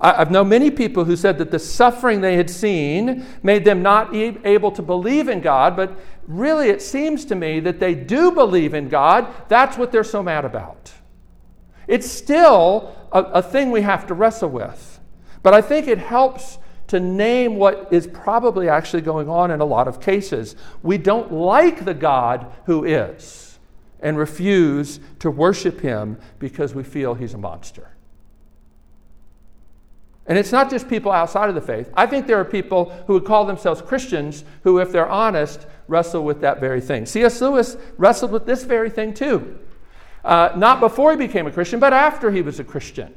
I've 0.00 0.30
known 0.30 0.48
many 0.48 0.70
people 0.70 1.04
who 1.04 1.16
said 1.16 1.38
that 1.38 1.50
the 1.50 1.58
suffering 1.58 2.20
they 2.20 2.36
had 2.36 2.50
seen 2.50 3.24
made 3.42 3.64
them 3.64 3.80
not 3.82 4.14
able 4.14 4.72
to 4.72 4.82
believe 4.82 5.28
in 5.28 5.40
God, 5.40 5.76
but 5.76 5.98
really 6.26 6.68
it 6.68 6.82
seems 6.82 7.24
to 7.26 7.34
me 7.34 7.60
that 7.60 7.78
they 7.78 7.94
do 7.94 8.32
believe 8.32 8.74
in 8.74 8.88
God. 8.88 9.32
That's 9.48 9.78
what 9.78 9.92
they're 9.92 10.04
so 10.04 10.22
mad 10.22 10.44
about. 10.44 10.92
It's 11.86 12.10
still 12.10 12.96
a, 13.12 13.22
a 13.22 13.42
thing 13.42 13.70
we 13.70 13.82
have 13.82 14.06
to 14.08 14.14
wrestle 14.14 14.50
with. 14.50 15.00
But 15.42 15.54
I 15.54 15.62
think 15.62 15.86
it 15.86 15.98
helps 15.98 16.58
to 16.94 17.00
name 17.00 17.56
what 17.56 17.88
is 17.90 18.06
probably 18.06 18.68
actually 18.68 19.02
going 19.02 19.28
on 19.28 19.50
in 19.50 19.60
a 19.60 19.64
lot 19.64 19.88
of 19.88 20.00
cases. 20.00 20.54
We 20.80 20.96
don't 20.96 21.32
like 21.32 21.84
the 21.84 21.92
God 21.92 22.52
who 22.66 22.84
is 22.84 23.58
and 23.98 24.16
refuse 24.16 25.00
to 25.18 25.28
worship 25.28 25.80
him 25.80 26.18
because 26.38 26.72
we 26.72 26.84
feel 26.84 27.14
he's 27.14 27.34
a 27.34 27.38
monster. 27.38 27.90
And 30.26 30.38
it's 30.38 30.52
not 30.52 30.70
just 30.70 30.88
people 30.88 31.10
outside 31.10 31.48
of 31.48 31.56
the 31.56 31.60
faith. 31.60 31.90
I 31.94 32.06
think 32.06 32.28
there 32.28 32.38
are 32.38 32.44
people 32.44 32.90
who 33.08 33.14
would 33.14 33.24
call 33.24 33.44
themselves 33.44 33.82
Christians 33.82 34.44
who, 34.62 34.78
if 34.78 34.92
they're 34.92 35.08
honest, 35.08 35.66
wrestle 35.88 36.22
with 36.22 36.42
that 36.42 36.60
very 36.60 36.80
thing. 36.80 37.06
C.S. 37.06 37.40
Lewis 37.40 37.76
wrestled 37.98 38.30
with 38.30 38.46
this 38.46 38.62
very 38.62 38.88
thing 38.88 39.14
too. 39.14 39.58
Uh, 40.24 40.52
not 40.54 40.78
before 40.78 41.10
he 41.10 41.16
became 41.16 41.48
a 41.48 41.50
Christian, 41.50 41.80
but 41.80 41.92
after 41.92 42.30
he 42.30 42.40
was 42.40 42.60
a 42.60 42.64
Christian. 42.64 43.12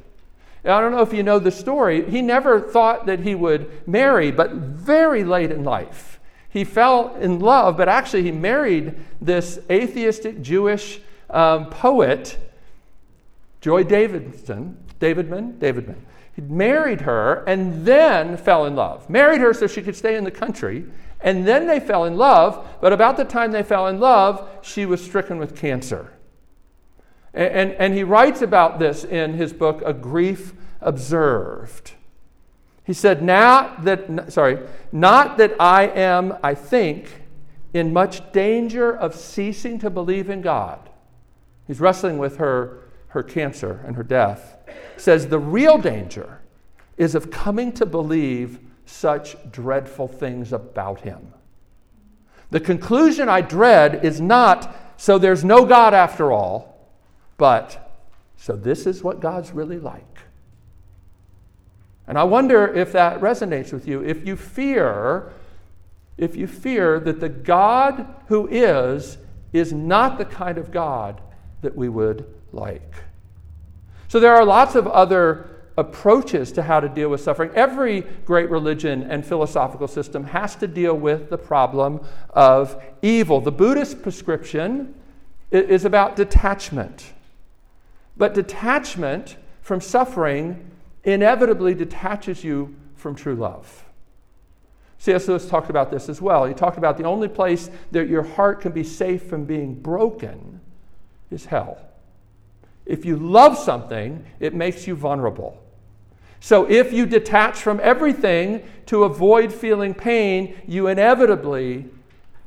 I 0.67 0.81
don't 0.81 0.91
know 0.91 1.01
if 1.01 1.13
you 1.13 1.23
know 1.23 1.39
the 1.39 1.51
story. 1.51 2.09
He 2.09 2.21
never 2.21 2.59
thought 2.59 3.05
that 3.05 3.21
he 3.21 3.35
would 3.35 3.87
marry, 3.87 4.31
but 4.31 4.51
very 4.51 5.23
late 5.23 5.51
in 5.51 5.63
life, 5.63 6.19
he 6.49 6.63
fell 6.63 7.15
in 7.15 7.39
love, 7.39 7.77
but 7.77 7.87
actually, 7.87 8.23
he 8.23 8.31
married 8.31 8.95
this 9.21 9.59
atheistic 9.69 10.41
Jewish 10.41 10.99
um, 11.29 11.69
poet, 11.69 12.37
Joy 13.61 13.83
Davidson, 13.83 14.77
Davidman, 14.99 15.59
Davidman. 15.59 15.97
He 16.35 16.41
married 16.41 17.01
her 17.01 17.43
and 17.45 17.85
then 17.85 18.37
fell 18.37 18.65
in 18.65 18.75
love. 18.75 19.09
Married 19.09 19.41
her 19.41 19.53
so 19.53 19.67
she 19.67 19.81
could 19.81 19.95
stay 19.95 20.15
in 20.15 20.23
the 20.23 20.31
country, 20.31 20.85
and 21.21 21.47
then 21.47 21.67
they 21.67 21.79
fell 21.79 22.05
in 22.05 22.17
love, 22.17 22.65
but 22.81 22.93
about 22.93 23.17
the 23.17 23.25
time 23.25 23.51
they 23.51 23.63
fell 23.63 23.87
in 23.87 23.99
love, 23.99 24.47
she 24.61 24.85
was 24.85 25.03
stricken 25.03 25.37
with 25.37 25.55
cancer. 25.55 26.13
And, 27.37 27.73
and, 27.73 27.93
he 27.93 28.03
writes 28.03 28.41
about 28.41 28.79
this 28.79 29.03
in 29.03 29.35
his 29.35 29.53
book, 29.53 29.83
A 29.85 29.93
Grief 29.93 30.53
Observed. 30.81 31.91
He 32.83 32.93
said, 32.93 33.21
Now 33.21 33.75
that, 33.81 34.33
sorry, 34.33 34.57
not 34.91 35.37
that 35.37 35.53
I 35.59 35.83
am, 35.83 36.35
I 36.41 36.55
think, 36.55 37.21
in 37.75 37.93
much 37.93 38.31
danger 38.31 38.91
of 38.91 39.13
ceasing 39.13 39.77
to 39.79 39.91
believe 39.91 40.31
in 40.31 40.41
God. 40.41 40.89
He's 41.67 41.79
wrestling 41.79 42.17
with 42.17 42.37
her, 42.37 42.79
her 43.09 43.21
cancer 43.21 43.83
and 43.85 43.95
her 43.97 44.03
death. 44.03 44.57
says, 44.97 45.27
The 45.27 45.37
real 45.37 45.77
danger 45.77 46.41
is 46.97 47.13
of 47.13 47.29
coming 47.29 47.71
to 47.73 47.85
believe 47.85 48.57
such 48.87 49.35
dreadful 49.51 50.07
things 50.07 50.53
about 50.53 51.01
him. 51.01 51.33
The 52.49 52.61
conclusion 52.61 53.29
I 53.29 53.41
dread 53.41 54.03
is 54.03 54.19
not, 54.19 54.75
so 54.97 55.19
there's 55.19 55.43
no 55.43 55.65
God 55.65 55.93
after 55.93 56.31
all, 56.31 56.76
but, 57.37 57.91
so 58.35 58.55
this 58.55 58.85
is 58.85 59.03
what 59.03 59.19
God's 59.19 59.51
really 59.51 59.79
like. 59.79 60.03
And 62.07 62.17
I 62.17 62.23
wonder 62.23 62.67
if 62.73 62.91
that 62.93 63.19
resonates 63.19 63.73
with 63.73 63.87
you. 63.87 64.03
If 64.03 64.25
you 64.25 64.35
fear, 64.35 65.31
if 66.17 66.35
you 66.35 66.47
fear 66.47 66.99
that 67.01 67.19
the 67.19 67.29
God 67.29 68.07
who 68.27 68.47
is, 68.47 69.17
is 69.53 69.73
not 69.73 70.17
the 70.17 70.25
kind 70.25 70.57
of 70.57 70.71
God 70.71 71.21
that 71.61 71.75
we 71.75 71.89
would 71.89 72.25
like. 72.53 72.93
So 74.07 74.19
there 74.19 74.33
are 74.33 74.45
lots 74.45 74.75
of 74.75 74.87
other 74.87 75.49
approaches 75.77 76.51
to 76.53 76.63
how 76.63 76.79
to 76.79 76.89
deal 76.89 77.09
with 77.09 77.21
suffering. 77.21 77.51
Every 77.53 78.01
great 78.25 78.49
religion 78.49 79.03
and 79.03 79.25
philosophical 79.25 79.87
system 79.87 80.23
has 80.25 80.55
to 80.55 80.67
deal 80.67 80.95
with 80.95 81.29
the 81.29 81.37
problem 81.37 82.01
of 82.31 82.81
evil. 83.01 83.41
The 83.41 83.51
Buddhist 83.51 84.01
prescription 84.01 84.95
is 85.51 85.85
about 85.85 86.15
detachment. 86.15 87.13
But 88.17 88.33
detachment 88.33 89.37
from 89.61 89.81
suffering 89.81 90.71
inevitably 91.03 91.73
detaches 91.73 92.43
you 92.43 92.75
from 92.95 93.15
true 93.15 93.35
love. 93.35 93.85
C.S. 94.99 95.27
Lewis 95.27 95.47
talked 95.47 95.69
about 95.69 95.91
this 95.91 96.09
as 96.09 96.21
well. 96.21 96.45
He 96.45 96.53
talked 96.53 96.77
about 96.77 96.97
the 96.97 97.03
only 97.03 97.27
place 97.27 97.69
that 97.91 98.09
your 98.09 98.23
heart 98.23 98.61
can 98.61 98.71
be 98.71 98.83
safe 98.83 99.23
from 99.23 99.45
being 99.45 99.75
broken 99.75 100.59
is 101.29 101.45
hell. 101.45 101.77
If 102.85 103.05
you 103.05 103.17
love 103.17 103.57
something, 103.57 104.25
it 104.39 104.55
makes 104.55 104.87
you 104.87 104.95
vulnerable. 104.95 105.61
So 106.39 106.69
if 106.69 106.93
you 106.93 107.05
detach 107.05 107.55
from 107.57 107.79
everything 107.83 108.63
to 108.87 109.03
avoid 109.03 109.53
feeling 109.53 109.93
pain, 109.93 110.55
you 110.67 110.87
inevitably 110.87 111.85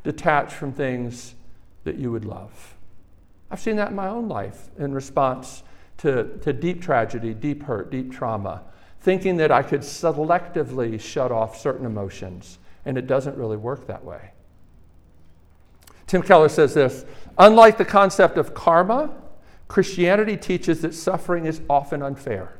detach 0.02 0.52
from 0.52 0.72
things 0.72 1.34
that 1.84 1.96
you 1.96 2.10
would 2.10 2.24
love. 2.24 2.76
I've 3.50 3.60
seen 3.60 3.76
that 3.76 3.90
in 3.90 3.96
my 3.96 4.08
own 4.08 4.28
life 4.28 4.70
in 4.78 4.94
response 4.94 5.62
to, 5.98 6.38
to 6.38 6.52
deep 6.52 6.80
tragedy, 6.80 7.34
deep 7.34 7.64
hurt, 7.64 7.90
deep 7.90 8.12
trauma, 8.12 8.62
thinking 9.00 9.36
that 9.38 9.50
I 9.50 9.62
could 9.62 9.80
selectively 9.80 11.00
shut 11.00 11.32
off 11.32 11.58
certain 11.58 11.84
emotions, 11.84 12.58
and 12.84 12.96
it 12.96 13.06
doesn't 13.06 13.36
really 13.36 13.56
work 13.56 13.86
that 13.86 14.04
way. 14.04 14.30
Tim 16.06 16.22
Keller 16.22 16.48
says 16.48 16.74
this 16.74 17.04
Unlike 17.38 17.78
the 17.78 17.84
concept 17.84 18.38
of 18.38 18.54
karma, 18.54 19.10
Christianity 19.68 20.36
teaches 20.36 20.82
that 20.82 20.94
suffering 20.94 21.46
is 21.46 21.60
often 21.68 22.02
unfair, 22.02 22.58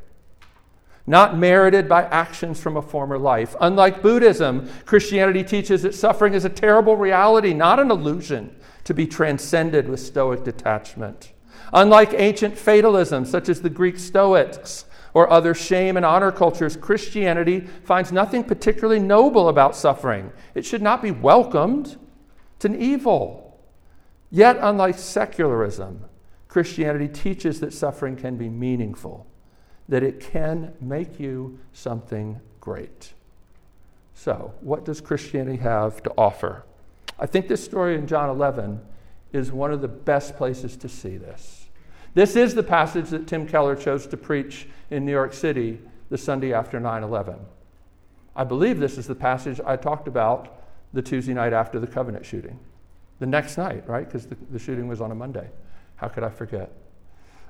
not 1.06 1.36
merited 1.36 1.88
by 1.88 2.04
actions 2.04 2.60
from 2.60 2.76
a 2.76 2.82
former 2.82 3.18
life. 3.18 3.56
Unlike 3.60 4.02
Buddhism, 4.02 4.70
Christianity 4.84 5.42
teaches 5.42 5.82
that 5.82 5.94
suffering 5.94 6.34
is 6.34 6.44
a 6.44 6.48
terrible 6.48 6.96
reality, 6.96 7.52
not 7.52 7.80
an 7.80 7.90
illusion 7.90 8.54
to 8.90 8.94
be 8.94 9.06
transcended 9.06 9.88
with 9.88 10.00
stoic 10.00 10.42
detachment. 10.42 11.30
Unlike 11.72 12.12
ancient 12.14 12.58
fatalism, 12.58 13.24
such 13.24 13.48
as 13.48 13.62
the 13.62 13.70
Greek 13.70 14.00
Stoics 14.00 14.84
or 15.14 15.30
other 15.30 15.54
shame 15.54 15.96
and 15.96 16.04
honor 16.04 16.32
cultures, 16.32 16.76
Christianity 16.76 17.60
finds 17.84 18.10
nothing 18.10 18.42
particularly 18.42 18.98
noble 18.98 19.48
about 19.48 19.76
suffering. 19.76 20.32
It 20.56 20.66
should 20.66 20.82
not 20.82 21.02
be 21.02 21.12
welcomed, 21.12 21.98
it's 22.56 22.64
an 22.64 22.82
evil. 22.82 23.60
Yet, 24.28 24.58
unlike 24.60 24.98
secularism, 24.98 26.06
Christianity 26.48 27.06
teaches 27.06 27.60
that 27.60 27.72
suffering 27.72 28.16
can 28.16 28.36
be 28.36 28.48
meaningful, 28.48 29.24
that 29.88 30.02
it 30.02 30.18
can 30.18 30.74
make 30.80 31.20
you 31.20 31.60
something 31.72 32.40
great. 32.58 33.12
So, 34.14 34.52
what 34.60 34.84
does 34.84 35.00
Christianity 35.00 35.58
have 35.58 36.02
to 36.02 36.12
offer? 36.18 36.64
I 37.20 37.26
think 37.26 37.46
this 37.48 37.62
story 37.62 37.94
in 37.96 38.06
John 38.06 38.30
11 38.30 38.80
is 39.32 39.52
one 39.52 39.72
of 39.72 39.82
the 39.82 39.88
best 39.88 40.36
places 40.36 40.76
to 40.78 40.88
see 40.88 41.18
this. 41.18 41.66
This 42.14 42.34
is 42.34 42.54
the 42.54 42.62
passage 42.62 43.10
that 43.10 43.26
Tim 43.26 43.46
Keller 43.46 43.76
chose 43.76 44.06
to 44.08 44.16
preach 44.16 44.66
in 44.90 45.04
New 45.04 45.12
York 45.12 45.34
City 45.34 45.78
the 46.08 46.18
Sunday 46.18 46.52
after 46.52 46.80
9 46.80 47.04
11. 47.04 47.36
I 48.34 48.44
believe 48.44 48.80
this 48.80 48.98
is 48.98 49.06
the 49.06 49.14
passage 49.14 49.60
I 49.64 49.76
talked 49.76 50.08
about 50.08 50.62
the 50.92 51.02
Tuesday 51.02 51.34
night 51.34 51.52
after 51.52 51.78
the 51.78 51.86
Covenant 51.86 52.24
shooting. 52.24 52.58
The 53.18 53.26
next 53.26 53.58
night, 53.58 53.86
right? 53.86 54.06
Because 54.06 54.26
the, 54.26 54.36
the 54.50 54.58
shooting 54.58 54.88
was 54.88 55.00
on 55.00 55.12
a 55.12 55.14
Monday. 55.14 55.48
How 55.96 56.08
could 56.08 56.24
I 56.24 56.30
forget? 56.30 56.72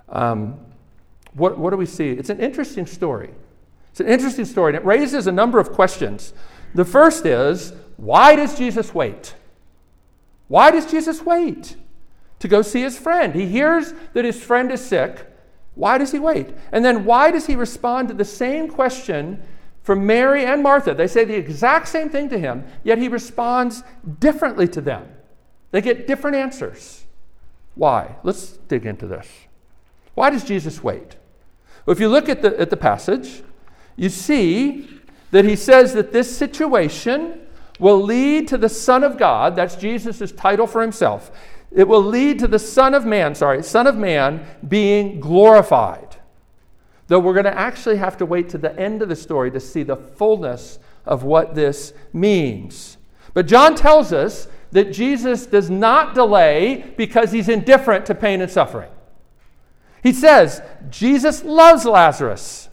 Um, 0.08 0.58
what, 1.34 1.56
what 1.58 1.70
do 1.70 1.76
we 1.76 1.86
see? 1.86 2.10
It's 2.10 2.28
an 2.28 2.40
interesting 2.40 2.86
story. 2.86 3.30
It's 3.92 4.00
an 4.00 4.08
interesting 4.08 4.44
story, 4.44 4.70
and 4.74 4.82
it 4.82 4.84
raises 4.84 5.26
a 5.28 5.32
number 5.32 5.60
of 5.60 5.70
questions. 5.70 6.34
The 6.74 6.84
first 6.84 7.24
is 7.24 7.72
why 7.96 8.34
does 8.34 8.58
Jesus 8.58 8.92
wait? 8.92 9.34
Why 10.50 10.72
does 10.72 10.90
Jesus 10.90 11.22
wait 11.22 11.76
to 12.40 12.48
go 12.48 12.60
see 12.60 12.82
his 12.82 12.98
friend? 12.98 13.36
He 13.36 13.46
hears 13.46 13.94
that 14.14 14.24
his 14.24 14.42
friend 14.42 14.72
is 14.72 14.84
sick. 14.84 15.32
Why 15.76 15.96
does 15.96 16.10
he 16.10 16.18
wait? 16.18 16.48
And 16.72 16.84
then 16.84 17.04
why 17.04 17.30
does 17.30 17.46
he 17.46 17.54
respond 17.54 18.08
to 18.08 18.14
the 18.14 18.24
same 18.24 18.68
question 18.68 19.40
from 19.84 20.04
Mary 20.04 20.44
and 20.44 20.60
Martha? 20.60 20.92
They 20.92 21.06
say 21.06 21.24
the 21.24 21.36
exact 21.36 21.86
same 21.86 22.10
thing 22.10 22.28
to 22.30 22.36
him, 22.38 22.64
yet 22.82 22.98
he 22.98 23.06
responds 23.06 23.84
differently 24.18 24.66
to 24.70 24.80
them. 24.80 25.06
They 25.70 25.80
get 25.80 26.08
different 26.08 26.36
answers. 26.36 27.04
Why? 27.76 28.16
Let's 28.24 28.56
dig 28.66 28.86
into 28.86 29.06
this. 29.06 29.28
Why 30.16 30.30
does 30.30 30.42
Jesus 30.42 30.82
wait? 30.82 31.14
Well, 31.86 31.94
if 31.94 32.00
you 32.00 32.08
look 32.08 32.28
at 32.28 32.42
the, 32.42 32.58
at 32.58 32.70
the 32.70 32.76
passage, 32.76 33.44
you 33.94 34.08
see 34.08 34.88
that 35.30 35.44
he 35.44 35.54
says 35.54 35.92
that 35.92 36.10
this 36.10 36.36
situation 36.36 37.39
will 37.80 38.00
lead 38.00 38.46
to 38.48 38.58
the 38.58 38.68
Son 38.68 39.02
of 39.02 39.18
God. 39.18 39.56
That's 39.56 39.74
Jesus' 39.74 40.30
title 40.32 40.66
for 40.66 40.80
himself. 40.80 41.30
It 41.72 41.88
will 41.88 42.02
lead 42.02 42.38
to 42.40 42.48
the 42.48 42.58
Son 42.58 42.94
of 42.94 43.06
Man, 43.06 43.34
sorry, 43.34 43.62
Son 43.62 43.86
of 43.86 43.96
Man 43.96 44.46
being 44.66 45.20
glorified. 45.20 46.16
Though 47.06 47.18
we're 47.20 47.34
going 47.34 47.44
to 47.44 47.58
actually 47.58 47.96
have 47.96 48.16
to 48.18 48.26
wait 48.26 48.48
to 48.50 48.58
the 48.58 48.78
end 48.78 49.02
of 49.02 49.08
the 49.08 49.16
story 49.16 49.50
to 49.50 49.60
see 49.60 49.82
the 49.82 49.96
fullness 49.96 50.78
of 51.04 51.24
what 51.24 51.54
this 51.54 51.92
means. 52.12 52.98
But 53.34 53.46
John 53.46 53.74
tells 53.74 54.12
us 54.12 54.46
that 54.72 54.92
Jesus 54.92 55.46
does 55.46 55.70
not 55.70 56.14
delay 56.14 56.94
because 56.96 57.32
he's 57.32 57.48
indifferent 57.48 58.06
to 58.06 58.14
pain 58.14 58.40
and 58.40 58.50
suffering. 58.50 58.90
He 60.02 60.12
says, 60.12 60.62
Jesus 60.88 61.44
loves 61.44 61.84
Lazarus. 61.84 62.69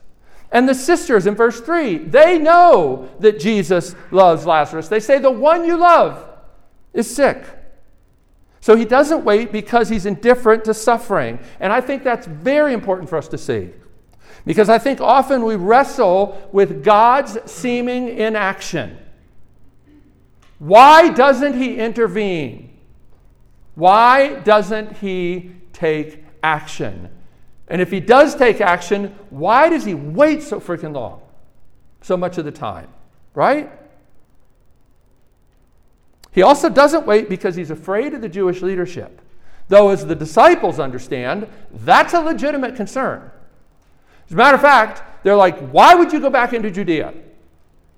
And 0.51 0.67
the 0.67 0.75
sisters 0.75 1.27
in 1.27 1.36
verse 1.36 1.60
3, 1.60 1.97
they 1.97 2.39
know 2.39 3.10
that 3.19 3.39
Jesus 3.39 3.95
loves 4.12 4.45
Lazarus. 4.45 4.88
They 4.88 4.99
say, 4.99 5.19
The 5.19 5.31
one 5.31 5.65
you 5.65 5.77
love 5.77 6.25
is 6.93 7.13
sick. 7.13 7.43
So 8.62 8.75
he 8.75 8.86
doesn't 8.86 9.23
wait 9.23 9.51
because 9.51 9.89
he's 9.89 10.05
indifferent 10.05 10.65
to 10.65 10.73
suffering. 10.73 11.39
And 11.60 11.71
I 11.71 11.81
think 11.81 12.03
that's 12.03 12.27
very 12.27 12.73
important 12.73 13.10
for 13.10 13.17
us 13.17 13.27
to 13.29 13.38
see. 13.38 13.69
Because 14.45 14.69
I 14.69 14.77
think 14.77 15.01
often 15.01 15.43
we 15.43 15.55
wrestle 15.55 16.49
with 16.51 16.83
God's 16.83 17.38
seeming 17.49 18.17
inaction. 18.17 18.97
Why 20.60 21.10
doesn't 21.10 21.62
he 21.62 21.77
intervene? 21.77 22.77
Why 23.75 24.36
doesn't 24.39 24.97
he 24.97 25.51
take 25.71 26.23
action? 26.41 27.10
And 27.67 27.82
if 27.82 27.91
he 27.91 27.99
does 27.99 28.36
take 28.36 28.62
action, 28.62 29.15
why 29.30 29.69
does 29.69 29.84
he 29.84 29.93
wait 29.93 30.41
so 30.41 30.60
freaking 30.60 30.93
long? 30.93 31.21
So 32.01 32.15
much 32.15 32.38
of 32.38 32.45
the 32.45 32.51
time, 32.51 32.88
right? 33.34 33.69
He 36.32 36.41
also 36.41 36.69
doesn't 36.69 37.06
wait 37.06 37.30
because 37.30 37.56
he's 37.56 37.71
afraid 37.71 38.13
of 38.13 38.21
the 38.21 38.30
Jewish 38.30 38.62
leadership. 38.62 39.21
Though, 39.69 39.89
as 39.89 40.06
the 40.06 40.15
disciples 40.15 40.80
understand, 40.80 41.47
that's 41.71 42.13
a 42.13 42.21
legitimate 42.21 42.75
concern. 42.75 43.32
As 44.27 44.34
a 44.34 44.36
matter 44.36 44.56
of 44.56 44.62
fact, 44.62 45.23
they're 45.23 45.36
like, 45.36 45.58
Why 45.69 45.95
would 45.95 46.13
you 46.13 46.19
go 46.19 46.30
back 46.30 46.53
into 46.53 46.71
Judea? 46.71 47.13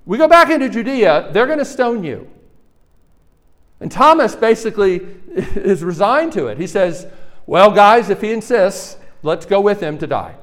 We 0.06 0.18
go 0.18 0.28
back 0.28 0.50
into 0.50 0.70
Judea, 0.70 1.30
they're 1.32 1.46
going 1.46 1.60
to 1.60 1.66
stone 1.66 2.04
you. 2.04 2.28
And 3.80 3.92
Thomas 3.92 4.36
basically 4.36 4.96
is 5.36 5.84
resigned 5.84 6.34
to 6.34 6.48
it. 6.48 6.58
He 6.58 6.66
says, 6.66 7.08
Well, 7.46 7.72
guys, 7.72 8.10
if 8.10 8.22
he 8.22 8.32
insists, 8.32 8.98
let's 9.24 9.46
go 9.46 9.62
with 9.62 9.82
him 9.82 9.98
to 10.00 10.08
die. 10.08 10.36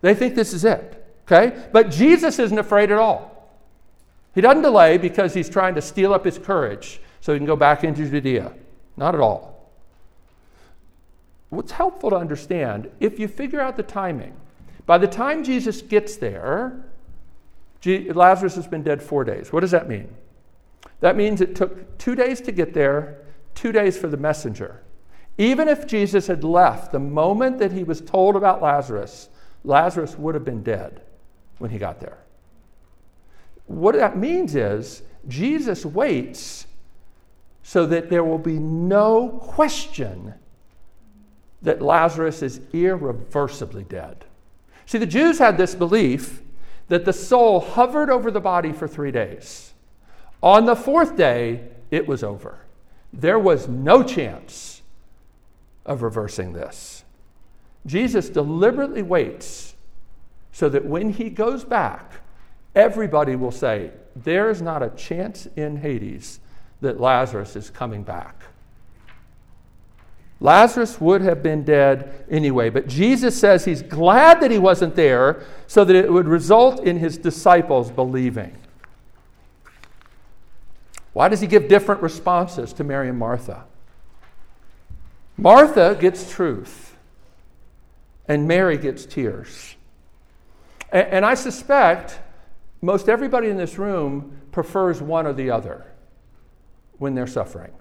They 0.00 0.14
think 0.14 0.34
this 0.34 0.52
is 0.52 0.64
it. 0.64 0.98
Okay? 1.26 1.68
But 1.72 1.90
Jesus 1.90 2.38
isn't 2.38 2.58
afraid 2.58 2.90
at 2.90 2.98
all. 2.98 3.30
He 4.34 4.40
doesn't 4.40 4.62
delay 4.62 4.98
because 4.98 5.34
he's 5.34 5.48
trying 5.48 5.74
to 5.74 5.82
steel 5.82 6.12
up 6.12 6.24
his 6.24 6.38
courage 6.38 7.00
so 7.20 7.32
he 7.32 7.38
can 7.38 7.46
go 7.46 7.56
back 7.56 7.84
into 7.84 8.08
Judea. 8.08 8.52
Not 8.96 9.14
at 9.14 9.20
all. 9.20 9.70
What's 11.50 11.72
helpful 11.72 12.10
to 12.10 12.16
understand, 12.16 12.90
if 12.98 13.18
you 13.18 13.28
figure 13.28 13.60
out 13.60 13.76
the 13.76 13.82
timing, 13.82 14.34
by 14.86 14.98
the 14.98 15.06
time 15.06 15.44
Jesus 15.44 15.82
gets 15.82 16.16
there, 16.16 16.84
Lazarus 17.84 18.54
has 18.54 18.66
been 18.66 18.82
dead 18.82 19.02
four 19.02 19.24
days. 19.24 19.52
What 19.52 19.60
does 19.60 19.70
that 19.72 19.88
mean? 19.88 20.08
That 21.00 21.16
means 21.16 21.40
it 21.40 21.54
took 21.54 21.98
two 21.98 22.14
days 22.14 22.40
to 22.42 22.52
get 22.52 22.74
there, 22.74 23.18
two 23.54 23.70
days 23.70 23.98
for 23.98 24.06
the 24.08 24.16
messenger. 24.16 24.80
Even 25.38 25.68
if 25.68 25.86
Jesus 25.86 26.26
had 26.26 26.44
left 26.44 26.92
the 26.92 26.98
moment 26.98 27.58
that 27.58 27.72
he 27.72 27.84
was 27.84 28.00
told 28.00 28.36
about 28.36 28.62
Lazarus, 28.62 29.28
Lazarus 29.64 30.16
would 30.18 30.34
have 30.34 30.44
been 30.44 30.62
dead 30.62 31.02
when 31.58 31.70
he 31.70 31.78
got 31.78 32.00
there. 32.00 32.18
What 33.66 33.94
that 33.94 34.18
means 34.18 34.54
is 34.54 35.02
Jesus 35.28 35.86
waits 35.86 36.66
so 37.62 37.86
that 37.86 38.10
there 38.10 38.24
will 38.24 38.38
be 38.38 38.58
no 38.58 39.28
question 39.28 40.34
that 41.62 41.80
Lazarus 41.80 42.42
is 42.42 42.60
irreversibly 42.72 43.84
dead. 43.84 44.24
See, 44.84 44.98
the 44.98 45.06
Jews 45.06 45.38
had 45.38 45.56
this 45.56 45.74
belief 45.74 46.42
that 46.88 47.04
the 47.04 47.12
soul 47.12 47.60
hovered 47.60 48.10
over 48.10 48.30
the 48.30 48.40
body 48.40 48.72
for 48.72 48.88
three 48.88 49.12
days. 49.12 49.72
On 50.42 50.66
the 50.66 50.74
fourth 50.74 51.16
day, 51.16 51.68
it 51.90 52.06
was 52.06 52.24
over. 52.24 52.58
There 53.12 53.38
was 53.38 53.68
no 53.68 54.02
chance 54.02 54.71
of 55.84 56.02
reversing 56.02 56.52
this. 56.52 57.04
Jesus 57.86 58.28
deliberately 58.28 59.02
waits 59.02 59.74
so 60.52 60.68
that 60.68 60.84
when 60.84 61.10
he 61.10 61.30
goes 61.30 61.64
back, 61.64 62.12
everybody 62.74 63.36
will 63.36 63.50
say, 63.50 63.90
There 64.14 64.50
is 64.50 64.62
not 64.62 64.82
a 64.82 64.90
chance 64.90 65.46
in 65.56 65.76
Hades 65.78 66.40
that 66.80 67.00
Lazarus 67.00 67.56
is 67.56 67.70
coming 67.70 68.02
back. 68.02 68.42
Lazarus 70.40 71.00
would 71.00 71.22
have 71.22 71.40
been 71.40 71.64
dead 71.64 72.26
anyway, 72.28 72.68
but 72.68 72.88
Jesus 72.88 73.38
says 73.38 73.64
he's 73.64 73.80
glad 73.80 74.40
that 74.40 74.50
he 74.50 74.58
wasn't 74.58 74.96
there 74.96 75.44
so 75.68 75.84
that 75.84 75.94
it 75.94 76.12
would 76.12 76.26
result 76.26 76.84
in 76.84 76.98
his 76.98 77.16
disciples 77.16 77.92
believing. 77.92 78.56
Why 81.12 81.28
does 81.28 81.40
he 81.40 81.46
give 81.46 81.68
different 81.68 82.02
responses 82.02 82.72
to 82.74 82.84
Mary 82.84 83.08
and 83.08 83.18
Martha? 83.18 83.64
Martha 85.42 85.96
gets 85.98 86.30
truth, 86.30 86.96
and 88.28 88.46
Mary 88.46 88.78
gets 88.78 89.04
tears. 89.04 89.74
And, 90.92 91.08
and 91.08 91.26
I 91.26 91.34
suspect 91.34 92.20
most 92.80 93.08
everybody 93.08 93.48
in 93.48 93.56
this 93.56 93.76
room 93.76 94.38
prefers 94.52 95.02
one 95.02 95.26
or 95.26 95.32
the 95.32 95.50
other 95.50 95.84
when 96.98 97.16
they're 97.16 97.26
suffering. 97.26 97.72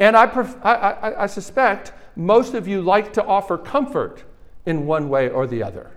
And 0.00 0.16
I, 0.16 0.26
pref- 0.26 0.56
I, 0.64 0.74
I, 0.74 1.22
I, 1.22 1.26
suspect 1.26 1.92
most 2.16 2.54
of 2.54 2.66
you 2.66 2.82
like 2.82 3.12
to 3.12 3.24
offer 3.24 3.56
comfort 3.56 4.24
in 4.66 4.86
one 4.86 5.08
way 5.08 5.28
or 5.28 5.46
the 5.46 5.62
other. 5.62 5.92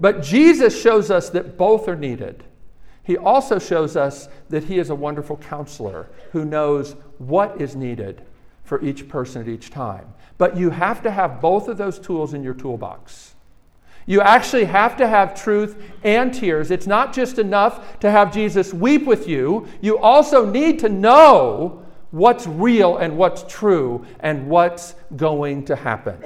But 0.00 0.24
Jesus 0.24 0.80
shows 0.82 1.12
us 1.12 1.30
that 1.30 1.56
both 1.56 1.86
are 1.86 1.94
needed. 1.94 2.42
He 3.04 3.16
also 3.16 3.60
shows 3.60 3.96
us 3.96 4.28
that 4.48 4.64
He 4.64 4.80
is 4.80 4.90
a 4.90 4.96
wonderful 4.96 5.36
counselor 5.36 6.08
who 6.32 6.44
knows 6.44 6.96
what 7.18 7.60
is 7.60 7.76
needed 7.76 8.24
for 8.64 8.82
each 8.82 9.08
person 9.08 9.42
at 9.42 9.48
each 9.48 9.70
time. 9.70 10.12
But 10.38 10.56
you 10.56 10.70
have 10.70 11.02
to 11.02 11.10
have 11.10 11.40
both 11.40 11.68
of 11.68 11.76
those 11.78 11.98
tools 11.98 12.34
in 12.34 12.42
your 12.42 12.54
toolbox. 12.54 13.34
You 14.06 14.20
actually 14.20 14.64
have 14.64 14.96
to 14.96 15.06
have 15.06 15.40
truth 15.40 15.80
and 16.02 16.34
tears. 16.34 16.70
It's 16.70 16.86
not 16.86 17.12
just 17.12 17.38
enough 17.38 18.00
to 18.00 18.10
have 18.10 18.32
Jesus 18.32 18.74
weep 18.74 19.04
with 19.04 19.28
you, 19.28 19.68
you 19.80 19.98
also 19.98 20.44
need 20.44 20.80
to 20.80 20.88
know 20.88 21.84
what's 22.10 22.46
real 22.46 22.98
and 22.98 23.16
what's 23.16 23.44
true 23.44 24.04
and 24.20 24.48
what's 24.48 24.94
going 25.16 25.64
to 25.66 25.76
happen. 25.76 26.18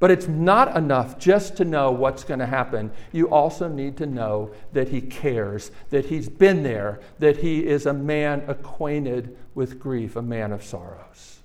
But 0.00 0.10
it's 0.10 0.28
not 0.28 0.76
enough 0.76 1.18
just 1.18 1.56
to 1.56 1.64
know 1.64 1.90
what's 1.90 2.24
going 2.24 2.40
to 2.40 2.46
happen. 2.46 2.90
You 3.12 3.30
also 3.30 3.68
need 3.68 3.96
to 3.98 4.06
know 4.06 4.50
that 4.72 4.88
He 4.88 5.00
cares, 5.00 5.70
that 5.90 6.04
He's 6.06 6.28
been 6.28 6.62
there, 6.62 7.00
that 7.20 7.38
He 7.38 7.66
is 7.66 7.86
a 7.86 7.92
man 7.92 8.44
acquainted 8.46 9.36
with 9.54 9.78
grief, 9.78 10.16
a 10.16 10.22
man 10.22 10.52
of 10.52 10.62
sorrows. 10.62 11.38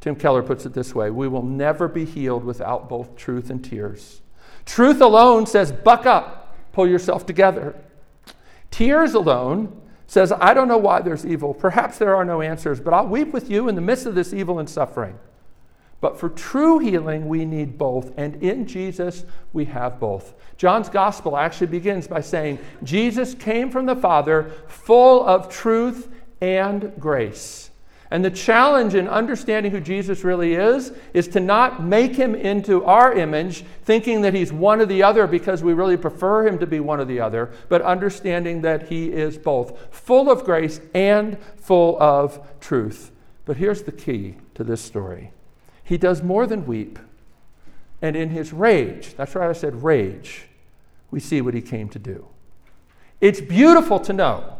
Tim 0.00 0.16
Keller 0.16 0.42
puts 0.42 0.66
it 0.66 0.74
this 0.74 0.94
way 0.94 1.10
We 1.10 1.28
will 1.28 1.42
never 1.42 1.88
be 1.88 2.04
healed 2.04 2.44
without 2.44 2.88
both 2.88 3.16
truth 3.16 3.50
and 3.50 3.64
tears. 3.64 4.20
Truth 4.66 5.00
alone 5.00 5.46
says, 5.46 5.72
buck 5.72 6.06
up, 6.06 6.56
pull 6.72 6.86
yourself 6.86 7.26
together. 7.26 7.74
Tears 8.70 9.14
alone 9.14 9.80
says, 10.06 10.32
I 10.32 10.54
don't 10.54 10.68
know 10.68 10.78
why 10.78 11.00
there's 11.00 11.24
evil. 11.24 11.54
Perhaps 11.54 11.98
there 11.98 12.14
are 12.14 12.24
no 12.24 12.40
answers, 12.40 12.80
but 12.80 12.92
I'll 12.92 13.06
weep 13.06 13.32
with 13.32 13.50
you 13.50 13.68
in 13.68 13.74
the 13.74 13.80
midst 13.80 14.06
of 14.06 14.14
this 14.14 14.32
evil 14.32 14.58
and 14.58 14.68
suffering. 14.68 15.18
But 16.00 16.18
for 16.18 16.28
true 16.28 16.78
healing, 16.78 17.28
we 17.28 17.44
need 17.44 17.78
both. 17.78 18.12
And 18.16 18.42
in 18.42 18.66
Jesus, 18.66 19.24
we 19.52 19.64
have 19.66 19.98
both. 19.98 20.34
John's 20.56 20.88
gospel 20.88 21.36
actually 21.36 21.68
begins 21.68 22.06
by 22.06 22.20
saying, 22.20 22.58
Jesus 22.82 23.34
came 23.34 23.70
from 23.70 23.86
the 23.86 23.96
Father 23.96 24.50
full 24.68 25.26
of 25.26 25.48
truth 25.48 26.08
and 26.40 26.92
grace. 26.98 27.70
And 28.10 28.24
the 28.24 28.30
challenge 28.30 28.94
in 28.94 29.08
understanding 29.08 29.72
who 29.72 29.80
Jesus 29.80 30.22
really 30.22 30.54
is 30.54 30.92
is 31.14 31.26
to 31.28 31.40
not 31.40 31.82
make 31.82 32.14
him 32.14 32.34
into 32.34 32.84
our 32.84 33.12
image, 33.12 33.64
thinking 33.82 34.20
that 34.20 34.34
he's 34.34 34.52
one 34.52 34.80
or 34.80 34.86
the 34.86 35.02
other 35.02 35.26
because 35.26 35.64
we 35.64 35.72
really 35.72 35.96
prefer 35.96 36.46
him 36.46 36.58
to 36.58 36.66
be 36.66 36.80
one 36.80 37.00
or 37.00 37.06
the 37.06 37.18
other, 37.18 37.50
but 37.68 37.82
understanding 37.82 38.60
that 38.60 38.88
he 38.88 39.10
is 39.10 39.36
both, 39.36 39.92
full 39.92 40.30
of 40.30 40.44
grace 40.44 40.80
and 40.94 41.38
full 41.56 42.00
of 42.00 42.46
truth. 42.60 43.10
But 43.46 43.56
here's 43.56 43.82
the 43.82 43.92
key 43.92 44.36
to 44.54 44.62
this 44.62 44.80
story 44.80 45.32
he 45.84 45.98
does 45.98 46.22
more 46.22 46.46
than 46.46 46.66
weep. 46.66 46.98
And 48.02 48.16
in 48.16 48.30
his 48.30 48.52
rage, 48.52 49.14
that's 49.16 49.34
right, 49.34 49.48
I 49.48 49.52
said 49.52 49.82
rage, 49.82 50.46
we 51.10 51.20
see 51.20 51.40
what 51.40 51.54
he 51.54 51.62
came 51.62 51.88
to 51.90 51.98
do. 51.98 52.26
It's 53.20 53.40
beautiful 53.40 54.00
to 54.00 54.12
know 54.12 54.58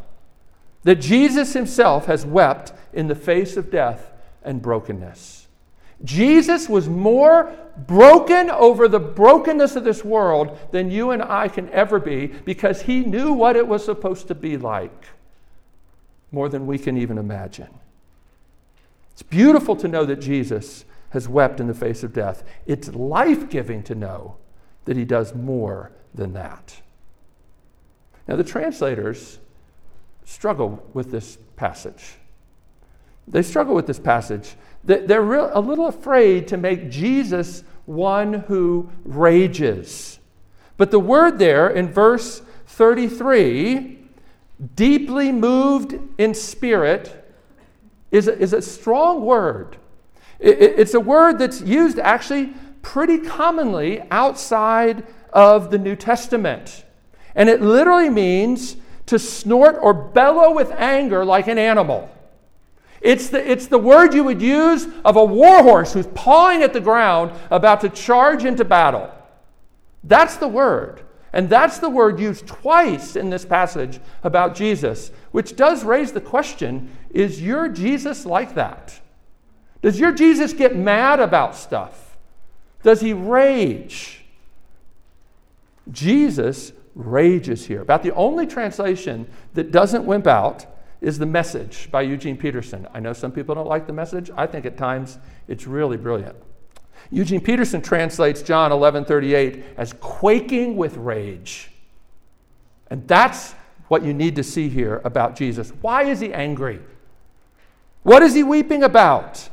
that 0.85 0.97
Jesus 0.97 1.55
himself 1.55 2.07
has 2.07 2.25
wept 2.25 2.73
in 2.93 3.09
the 3.09 3.15
face 3.15 3.57
of 3.57 3.71
death 3.71 4.13
and 4.43 4.63
brokenness. 4.63 5.49
Jesus 6.05 6.69
was 6.69 6.89
more 6.89 7.53
broken 7.87 8.51
over 8.51 8.89
the 8.89 9.01
brokenness 9.01 9.77
of 9.77 9.85
this 9.85 10.05
world 10.05 10.59
than 10.71 10.91
you 10.91 11.11
and 11.11 11.23
I 11.23 11.49
can 11.49 11.69
ever 11.71 11.99
be 11.99 12.27
because 12.27 12.83
he 12.83 13.01
knew 13.01 13.33
what 13.33 13.57
it 13.57 13.67
was 13.67 13.85
supposed 13.85 14.29
to 14.29 14.35
be 14.35 14.57
like 14.57 15.07
more 16.31 16.49
than 16.49 16.67
we 16.67 16.79
can 16.79 16.99
even 16.99 17.17
imagine. 17.17 17.69
It's 19.13 19.23
beautiful 19.23 19.77
to 19.77 19.89
know 19.89 20.05
that 20.05 20.21
Jesus 20.21 20.85
has 21.15 21.29
wept 21.29 21.61
in 21.61 21.69
the 21.69 21.75
face 21.75 22.03
of 22.03 22.13
death. 22.13 22.43
It's 22.67 22.93
life 22.93 23.49
giving 23.49 23.85
to 23.85 23.95
know 23.95 24.37
that 24.85 24.97
he 24.97 25.05
does 25.05 25.33
more 25.33 25.93
than 26.13 26.33
that. 26.33 26.83
Now, 28.27 28.35
the 28.35 28.43
translators 28.43 29.39
struggle 30.25 30.85
with 30.93 31.13
this 31.13 31.39
passage. 31.55 32.17
They 33.29 33.43
struggle 33.43 33.77
with 33.77 33.87
this 33.87 34.01
passage. 34.01 34.57
They're 34.83 35.35
a 35.35 35.61
little 35.61 35.87
afraid 35.87 36.49
to 36.49 36.57
make 36.57 36.91
Jesus 36.91 37.63
one 37.87 38.33
who 38.33 38.91
rages. 39.05 40.19
But 40.77 40.91
the 40.91 40.99
word 40.99 41.39
there 41.39 41.71
in 41.71 41.93
verse 41.93 42.43
33, 42.67 44.01
deeply 44.75 45.31
moved 45.31 45.97
in 46.19 46.35
spirit, 46.35 47.25
is 48.11 48.27
a, 48.27 48.37
is 48.37 48.53
a 48.53 48.61
strong 48.61 49.25
word. 49.25 49.77
It, 50.39 50.59
it's 50.79 50.95
a 50.95 51.01
word 51.01 51.39
that's 51.39 51.61
used 51.61 51.99
actually 51.99 52.53
pretty 52.83 53.19
commonly 53.19 54.03
outside 54.11 55.07
of 55.33 55.71
the 55.71 55.79
New 55.79 55.97
Testament. 55.97 56.85
And 57.35 57.49
it 57.49 57.61
literally 57.61 58.11
means 58.11 58.77
to 59.07 59.19
snort 59.19 59.77
or 59.81 59.93
bellow 59.93 60.55
with 60.55 60.71
anger 60.73 61.25
like 61.25 61.49
an 61.49 61.59
animal. 61.59 62.11
It's 63.01 63.29
the, 63.29 63.51
it's 63.51 63.67
the 63.67 63.79
word 63.79 64.15
you 64.15 64.25
would 64.25 64.41
use 64.41 64.87
of 65.05 65.17
a 65.17 65.25
warhorse 65.25 65.93
who's 65.93 66.07
pawing 66.09 66.63
at 66.63 66.73
the 66.73 66.81
ground 66.81 67.33
about 67.51 67.83
to 67.83 67.91
charge 67.91 68.45
into 68.45 68.65
battle. 68.65 69.11
That's 70.05 70.37
the 70.37 70.49
word. 70.49 71.03
And 71.35 71.51
that's 71.51 71.79
the 71.79 71.91
word 71.91 72.21
used 72.21 72.47
twice 72.47 73.17
in 73.17 73.29
this 73.29 73.45
passage 73.45 73.99
about 74.23 74.55
Jesus, 74.55 75.11
which 75.33 75.57
does 75.57 75.85
raise 75.85 76.13
the 76.13 76.21
question 76.21 76.97
is 77.11 77.43
your 77.43 77.69
Jesus 77.69 78.25
like 78.25 78.55
that? 78.55 79.01
Does 79.85 80.01
your 80.01 80.13
Jesus 80.13 80.55
get 80.55 80.75
mad 80.75 81.21
about 81.21 81.55
stuff? 81.55 82.17
Does 82.83 83.03
he 83.03 83.13
rage? 83.13 84.25
Jesus 85.93 86.73
rages 86.95 87.67
here. 87.67 87.83
About 87.83 88.03
the 88.03 88.15
only 88.15 88.47
translation 88.47 89.27
that 89.53 89.73
doesn't 89.73 90.07
wimp 90.07 90.27
out 90.27 90.65
is 91.03 91.19
The 91.19 91.27
Message 91.27 91.91
by 91.91 92.01
Eugene 92.01 92.39
Peterson. 92.39 92.89
I 92.95 93.01
know 93.01 93.13
some 93.13 93.31
people 93.31 93.55
don't 93.55 93.69
like 93.69 93.87
the 93.87 93.93
message. 93.93 94.31
I 94.35 94.47
think 94.47 94.65
at 94.65 94.79
times 94.79 95.19
it's 95.49 95.67
really 95.67 95.99
brilliant. 95.99 96.37
Eugene 97.11 97.43
Peterson 97.43 97.83
translates 97.83 98.41
John 98.41 98.73
11:38 98.73 99.65
as 99.77 99.93
quaking 99.93 100.79
with 100.79 100.97
rage. 100.97 101.71
And 102.91 103.07
that's 103.07 103.53
what 103.89 104.03
you 104.03 104.15
need 104.15 104.35
to 104.37 104.43
see 104.43 104.71
here 104.71 105.03
about 105.05 105.37
Jesus. 105.37 105.75
Why 105.83 106.05
is 106.05 106.21
he 106.21 106.33
angry? 106.33 106.81
What 108.03 108.23
is 108.23 108.33
he 108.33 108.43
weeping 108.43 108.83
about? 108.83 109.51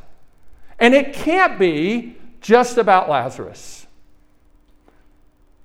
And 0.81 0.95
it 0.95 1.13
can't 1.13 1.59
be 1.59 2.17
just 2.41 2.79
about 2.79 3.07
Lazarus. 3.07 3.85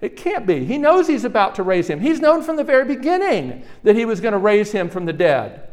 It 0.03 0.15
can't 0.15 0.47
be. 0.47 0.65
He 0.67 0.77
knows 0.77 1.09
he's 1.09 1.25
about 1.25 1.55
to 1.55 1.63
raise 1.63 1.89
him. 1.89 2.01
He's 2.01 2.21
known 2.21 2.43
from 2.43 2.57
the 2.57 2.65
very 2.65 2.85
beginning 2.85 3.65
that 3.83 3.97
he 3.97 4.05
was 4.05 4.21
going 4.21 4.33
to 4.33 4.39
raise 4.39 4.73
him 4.73 4.91
from 4.91 5.07
the 5.07 5.15
dead. 5.15 5.69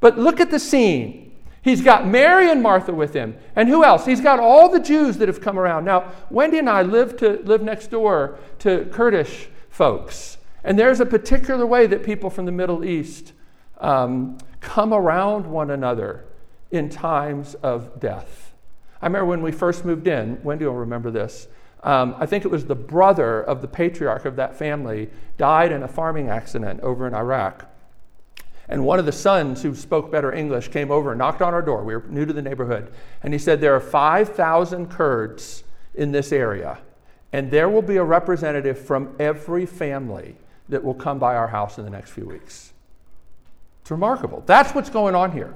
But 0.00 0.18
look 0.18 0.40
at 0.40 0.50
the 0.50 0.58
scene. 0.58 1.32
He's 1.62 1.80
got 1.80 2.08
Mary 2.08 2.50
and 2.50 2.60
Martha 2.60 2.92
with 2.92 3.14
him. 3.14 3.36
And 3.54 3.68
who 3.68 3.84
else? 3.84 4.04
He's 4.04 4.20
got 4.20 4.40
all 4.40 4.68
the 4.68 4.80
Jews 4.80 5.16
that 5.18 5.28
have 5.28 5.40
come 5.40 5.60
around. 5.60 5.84
Now, 5.84 6.10
Wendy 6.28 6.58
and 6.58 6.68
I 6.68 6.82
live, 6.82 7.16
to, 7.18 7.40
live 7.44 7.62
next 7.62 7.92
door 7.92 8.36
to 8.58 8.86
Kurdish 8.86 9.48
folks. 9.70 10.38
And 10.64 10.76
there's 10.76 10.98
a 10.98 11.06
particular 11.06 11.66
way 11.66 11.86
that 11.86 12.02
people 12.02 12.30
from 12.30 12.46
the 12.46 12.52
Middle 12.52 12.84
East 12.84 13.32
um, 13.78 14.38
come 14.60 14.92
around 14.92 15.46
one 15.46 15.70
another 15.70 16.24
in 16.72 16.88
times 16.88 17.54
of 17.54 18.00
death. 18.00 18.51
I 19.02 19.06
remember 19.06 19.26
when 19.26 19.42
we 19.42 19.50
first 19.50 19.84
moved 19.84 20.06
in, 20.06 20.40
Wendy 20.44 20.64
will 20.64 20.74
remember 20.74 21.10
this. 21.10 21.48
Um, 21.82 22.14
I 22.18 22.26
think 22.26 22.44
it 22.44 22.48
was 22.48 22.64
the 22.64 22.76
brother 22.76 23.42
of 23.42 23.60
the 23.60 23.66
patriarch 23.66 24.24
of 24.24 24.36
that 24.36 24.56
family 24.56 25.10
died 25.36 25.72
in 25.72 25.82
a 25.82 25.88
farming 25.88 26.28
accident 26.28 26.80
over 26.80 27.08
in 27.08 27.14
Iraq. 27.14 27.66
And 28.68 28.84
one 28.84 29.00
of 29.00 29.06
the 29.06 29.12
sons 29.12 29.62
who 29.62 29.74
spoke 29.74 30.12
better 30.12 30.32
English 30.32 30.68
came 30.68 30.92
over 30.92 31.10
and 31.10 31.18
knocked 31.18 31.42
on 31.42 31.52
our 31.52 31.62
door. 31.62 31.82
We 31.82 31.96
were 31.96 32.04
new 32.08 32.24
to 32.24 32.32
the 32.32 32.40
neighborhood. 32.40 32.92
And 33.22 33.32
he 33.32 33.38
said, 33.38 33.60
There 33.60 33.74
are 33.74 33.80
5,000 33.80 34.88
Kurds 34.88 35.64
in 35.94 36.12
this 36.12 36.30
area, 36.30 36.78
and 37.32 37.50
there 37.50 37.68
will 37.68 37.82
be 37.82 37.96
a 37.96 38.04
representative 38.04 38.78
from 38.78 39.14
every 39.18 39.66
family 39.66 40.36
that 40.68 40.84
will 40.84 40.94
come 40.94 41.18
by 41.18 41.34
our 41.34 41.48
house 41.48 41.76
in 41.76 41.84
the 41.84 41.90
next 41.90 42.10
few 42.12 42.26
weeks. 42.26 42.72
It's 43.82 43.90
remarkable. 43.90 44.44
That's 44.46 44.74
what's 44.74 44.90
going 44.90 45.16
on 45.16 45.32
here. 45.32 45.54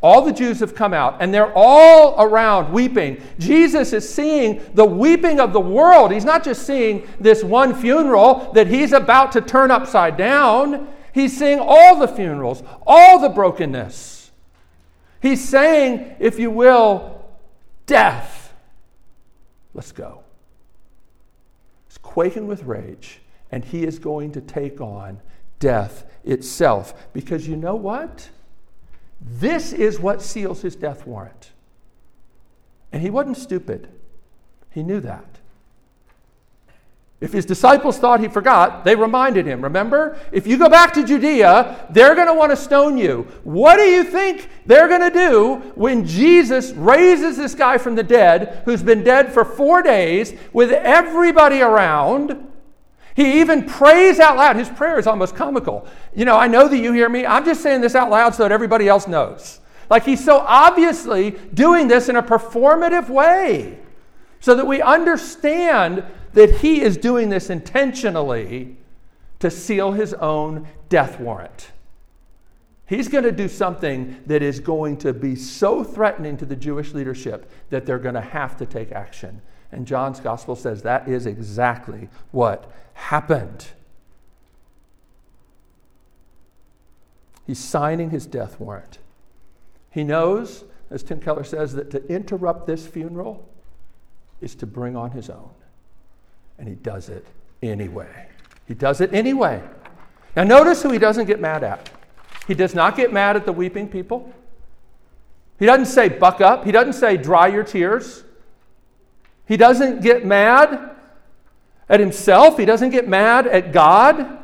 All 0.00 0.22
the 0.22 0.32
Jews 0.32 0.60
have 0.60 0.74
come 0.74 0.94
out 0.94 1.16
and 1.20 1.34
they're 1.34 1.52
all 1.54 2.14
around 2.22 2.72
weeping. 2.72 3.20
Jesus 3.38 3.92
is 3.92 4.08
seeing 4.08 4.62
the 4.74 4.84
weeping 4.84 5.40
of 5.40 5.52
the 5.52 5.60
world. 5.60 6.12
He's 6.12 6.24
not 6.24 6.44
just 6.44 6.64
seeing 6.64 7.08
this 7.18 7.42
one 7.42 7.74
funeral 7.74 8.52
that 8.52 8.68
he's 8.68 8.92
about 8.92 9.32
to 9.32 9.40
turn 9.40 9.70
upside 9.70 10.16
down. 10.16 10.88
He's 11.12 11.36
seeing 11.36 11.58
all 11.60 11.98
the 11.98 12.06
funerals, 12.06 12.62
all 12.86 13.18
the 13.18 13.28
brokenness. 13.28 14.30
He's 15.20 15.46
saying, 15.46 16.14
if 16.20 16.38
you 16.38 16.50
will, 16.50 17.24
death. 17.86 18.54
Let's 19.74 19.90
go. 19.90 20.22
He's 21.88 21.98
quaking 21.98 22.46
with 22.46 22.62
rage, 22.62 23.20
and 23.50 23.64
he 23.64 23.84
is 23.84 23.98
going 23.98 24.30
to 24.32 24.40
take 24.40 24.80
on 24.80 25.20
death 25.58 26.04
itself. 26.22 27.12
Because 27.12 27.48
you 27.48 27.56
know 27.56 27.74
what? 27.74 28.30
This 29.20 29.72
is 29.72 29.98
what 29.98 30.22
seals 30.22 30.62
his 30.62 30.76
death 30.76 31.06
warrant. 31.06 31.50
And 32.92 33.02
he 33.02 33.10
wasn't 33.10 33.36
stupid, 33.36 33.88
he 34.70 34.82
knew 34.82 35.00
that. 35.00 35.38
If 37.20 37.32
his 37.32 37.44
disciples 37.44 37.98
thought 37.98 38.20
he 38.20 38.28
forgot, 38.28 38.84
they 38.84 38.94
reminded 38.94 39.44
him. 39.44 39.60
Remember? 39.62 40.20
If 40.30 40.46
you 40.46 40.56
go 40.56 40.68
back 40.68 40.92
to 40.94 41.04
Judea, 41.04 41.88
they're 41.90 42.14
going 42.14 42.28
to 42.28 42.34
want 42.34 42.52
to 42.52 42.56
stone 42.56 42.96
you. 42.96 43.26
What 43.42 43.76
do 43.76 43.82
you 43.82 44.04
think 44.04 44.48
they're 44.66 44.86
going 44.86 45.00
to 45.00 45.10
do 45.10 45.54
when 45.74 46.06
Jesus 46.06 46.70
raises 46.72 47.36
this 47.36 47.56
guy 47.56 47.76
from 47.76 47.96
the 47.96 48.04
dead, 48.04 48.62
who's 48.64 48.84
been 48.84 49.02
dead 49.02 49.32
for 49.32 49.44
four 49.44 49.82
days, 49.82 50.32
with 50.52 50.70
everybody 50.70 51.60
around? 51.60 52.47
He 53.18 53.40
even 53.40 53.64
prays 53.64 54.20
out 54.20 54.36
loud. 54.36 54.54
His 54.54 54.68
prayer 54.68 54.96
is 54.96 55.08
almost 55.08 55.34
comical. 55.34 55.88
You 56.14 56.24
know, 56.24 56.36
I 56.36 56.46
know 56.46 56.68
that 56.68 56.78
you 56.78 56.92
hear 56.92 57.08
me. 57.08 57.26
I'm 57.26 57.44
just 57.44 57.64
saying 57.64 57.80
this 57.80 57.96
out 57.96 58.10
loud 58.10 58.36
so 58.36 58.44
that 58.44 58.52
everybody 58.52 58.86
else 58.86 59.08
knows. 59.08 59.58
Like 59.90 60.04
he's 60.04 60.24
so 60.24 60.38
obviously 60.38 61.32
doing 61.52 61.88
this 61.88 62.08
in 62.08 62.14
a 62.14 62.22
performative 62.22 63.08
way 63.08 63.80
so 64.38 64.54
that 64.54 64.68
we 64.68 64.80
understand 64.80 66.04
that 66.34 66.58
he 66.58 66.80
is 66.80 66.96
doing 66.96 67.28
this 67.28 67.50
intentionally 67.50 68.76
to 69.40 69.50
seal 69.50 69.90
his 69.90 70.14
own 70.14 70.68
death 70.88 71.18
warrant. 71.18 71.72
He's 72.86 73.08
going 73.08 73.24
to 73.24 73.32
do 73.32 73.48
something 73.48 74.22
that 74.26 74.42
is 74.42 74.60
going 74.60 74.96
to 74.98 75.12
be 75.12 75.34
so 75.34 75.82
threatening 75.82 76.36
to 76.36 76.46
the 76.46 76.54
Jewish 76.54 76.94
leadership 76.94 77.50
that 77.70 77.84
they're 77.84 77.98
going 77.98 78.14
to 78.14 78.20
have 78.20 78.56
to 78.58 78.64
take 78.64 78.92
action. 78.92 79.42
And 79.70 79.86
John's 79.86 80.20
gospel 80.20 80.56
says 80.56 80.82
that 80.82 81.08
is 81.08 81.26
exactly 81.26 82.08
what 82.30 82.70
happened. 82.94 83.66
He's 87.46 87.58
signing 87.58 88.10
his 88.10 88.26
death 88.26 88.60
warrant. 88.60 88.98
He 89.90 90.04
knows, 90.04 90.64
as 90.90 91.02
Tim 91.02 91.20
Keller 91.20 91.44
says, 91.44 91.72
that 91.74 91.90
to 91.90 92.06
interrupt 92.08 92.66
this 92.66 92.86
funeral 92.86 93.48
is 94.40 94.54
to 94.56 94.66
bring 94.66 94.96
on 94.96 95.10
his 95.12 95.30
own 95.30 95.50
and 96.58 96.68
he 96.68 96.74
does 96.74 97.08
it 97.08 97.24
anyway. 97.62 98.28
He 98.66 98.74
does 98.74 99.00
it 99.00 99.14
anyway. 99.14 99.62
Now, 100.36 100.44
notice 100.44 100.82
who 100.82 100.90
he 100.90 100.98
doesn't 100.98 101.26
get 101.26 101.40
mad 101.40 101.64
at. 101.64 101.90
He 102.46 102.54
does 102.54 102.74
not 102.74 102.96
get 102.96 103.12
mad 103.12 103.36
at 103.36 103.46
the 103.46 103.52
weeping 103.52 103.88
people. 103.88 104.32
He 105.58 105.66
doesn't 105.66 105.86
say, 105.86 106.08
buck 106.08 106.40
up. 106.40 106.64
He 106.64 106.72
doesn't 106.72 106.92
say, 106.94 107.16
dry 107.16 107.48
your 107.48 107.64
tears. 107.64 108.24
He 109.48 109.56
doesn't 109.56 110.02
get 110.02 110.26
mad 110.26 110.90
at 111.88 112.00
himself. 112.00 112.58
He 112.58 112.66
doesn't 112.66 112.90
get 112.90 113.08
mad 113.08 113.46
at 113.46 113.72
God. 113.72 114.38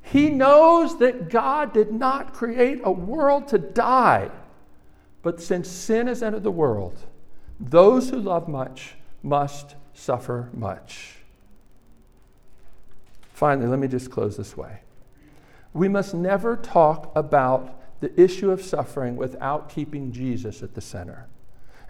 He 0.00 0.30
knows 0.30 0.98
that 0.98 1.28
God 1.28 1.74
did 1.74 1.92
not 1.92 2.32
create 2.32 2.80
a 2.82 2.90
world 2.90 3.48
to 3.48 3.58
die. 3.58 4.30
But 5.20 5.42
since 5.42 5.68
sin 5.68 6.06
has 6.06 6.22
entered 6.22 6.42
the 6.42 6.50
world, 6.50 6.98
those 7.60 8.08
who 8.08 8.16
love 8.16 8.48
much 8.48 8.94
must 9.22 9.76
suffer 9.92 10.48
much. 10.54 11.16
Finally, 13.34 13.68
let 13.68 13.78
me 13.78 13.88
just 13.88 14.10
close 14.10 14.38
this 14.38 14.56
way. 14.56 14.80
We 15.74 15.86
must 15.86 16.14
never 16.14 16.56
talk 16.56 17.12
about 17.14 17.78
the 18.00 18.18
issue 18.18 18.50
of 18.50 18.62
suffering 18.62 19.16
without 19.16 19.68
keeping 19.68 20.12
Jesus 20.12 20.62
at 20.62 20.74
the 20.74 20.80
center. 20.80 21.26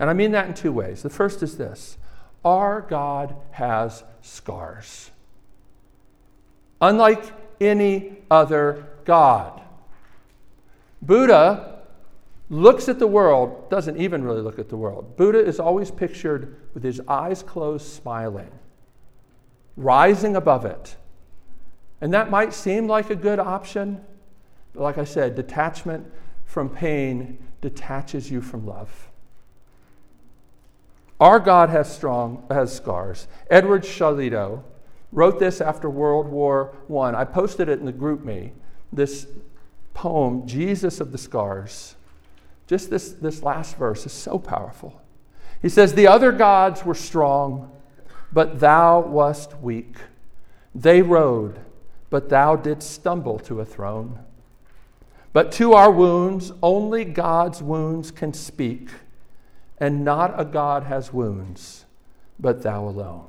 And 0.01 0.09
I 0.09 0.15
mean 0.15 0.33
that 0.33 0.49
in 0.49 0.55
two 0.55 0.73
ways. 0.73 1.03
The 1.03 1.11
first 1.11 1.43
is 1.43 1.59
this 1.59 1.99
our 2.45 2.81
God 2.81 3.37
has 3.53 4.03
scars. 4.23 5.11
Unlike 6.81 7.23
any 7.61 8.17
other 8.31 8.87
God. 9.05 9.61
Buddha 11.03 11.83
looks 12.49 12.89
at 12.89 12.99
the 12.99 13.07
world, 13.07 13.69
doesn't 13.69 13.99
even 13.99 14.25
really 14.25 14.41
look 14.41 14.59
at 14.59 14.71
the 14.71 14.77
world. 14.77 15.19
Buddha 15.19 15.39
is 15.39 15.61
always 15.61 15.91
pictured 15.91 16.57
with 16.73 16.83
his 16.83 17.01
eyes 17.07 17.43
closed, 17.43 17.87
smiling, 17.87 18.51
rising 19.77 20.35
above 20.35 20.65
it. 20.65 20.97
And 22.01 22.15
that 22.15 22.31
might 22.31 22.55
seem 22.55 22.89
like 22.89 23.11
a 23.11 23.15
good 23.15 23.39
option. 23.39 24.03
But 24.73 24.83
like 24.83 24.97
I 24.97 25.05
said, 25.05 25.35
detachment 25.35 26.11
from 26.47 26.71
pain 26.71 27.39
detaches 27.61 28.31
you 28.31 28.41
from 28.41 28.67
love. 28.67 29.10
Our 31.21 31.39
God 31.39 31.69
has 31.69 31.95
strong 31.95 32.45
has 32.51 32.75
scars. 32.75 33.29
Edward 33.51 33.83
Shillito 33.83 34.63
wrote 35.13 35.39
this 35.39 35.61
after 35.61 35.91
World 35.91 36.27
War 36.27 36.75
I. 36.91 37.21
I 37.21 37.25
posted 37.25 37.69
it 37.69 37.79
in 37.79 37.85
the 37.85 37.93
GroupMe, 37.93 38.53
This 38.93 39.27
poem, 39.93 40.47
Jesus 40.47 40.99
of 41.01 41.13
the 41.13 41.19
Scars. 41.19 41.95
Just 42.67 42.89
this, 42.89 43.13
this 43.13 43.43
last 43.43 43.77
verse 43.77 44.07
is 44.07 44.13
so 44.13 44.39
powerful. 44.39 45.03
He 45.61 45.69
says, 45.69 45.93
The 45.93 46.07
other 46.07 46.33
gods 46.33 46.85
were 46.85 46.95
strong, 46.95 47.71
but 48.33 48.61
thou 48.61 49.01
wast 49.01 49.59
weak. 49.61 49.97
They 50.75 51.03
rode, 51.03 51.59
but 52.09 52.29
thou 52.29 52.57
didst 52.57 52.93
stumble 52.93 53.39
to 53.41 53.61
a 53.61 53.65
throne. 53.65 54.21
But 55.33 55.53
to 55.53 55.75
our 55.75 55.91
wounds, 55.91 56.53
only 56.63 57.05
God's 57.05 57.63
wounds 57.63 58.11
can 58.11 58.33
speak, 58.33 58.89
and 59.81 60.05
not 60.05 60.39
a 60.39 60.45
God 60.45 60.85
has 60.85 61.13
wounds, 61.13 61.87
but 62.39 62.63
thou 62.63 62.87
alone. 62.87 63.27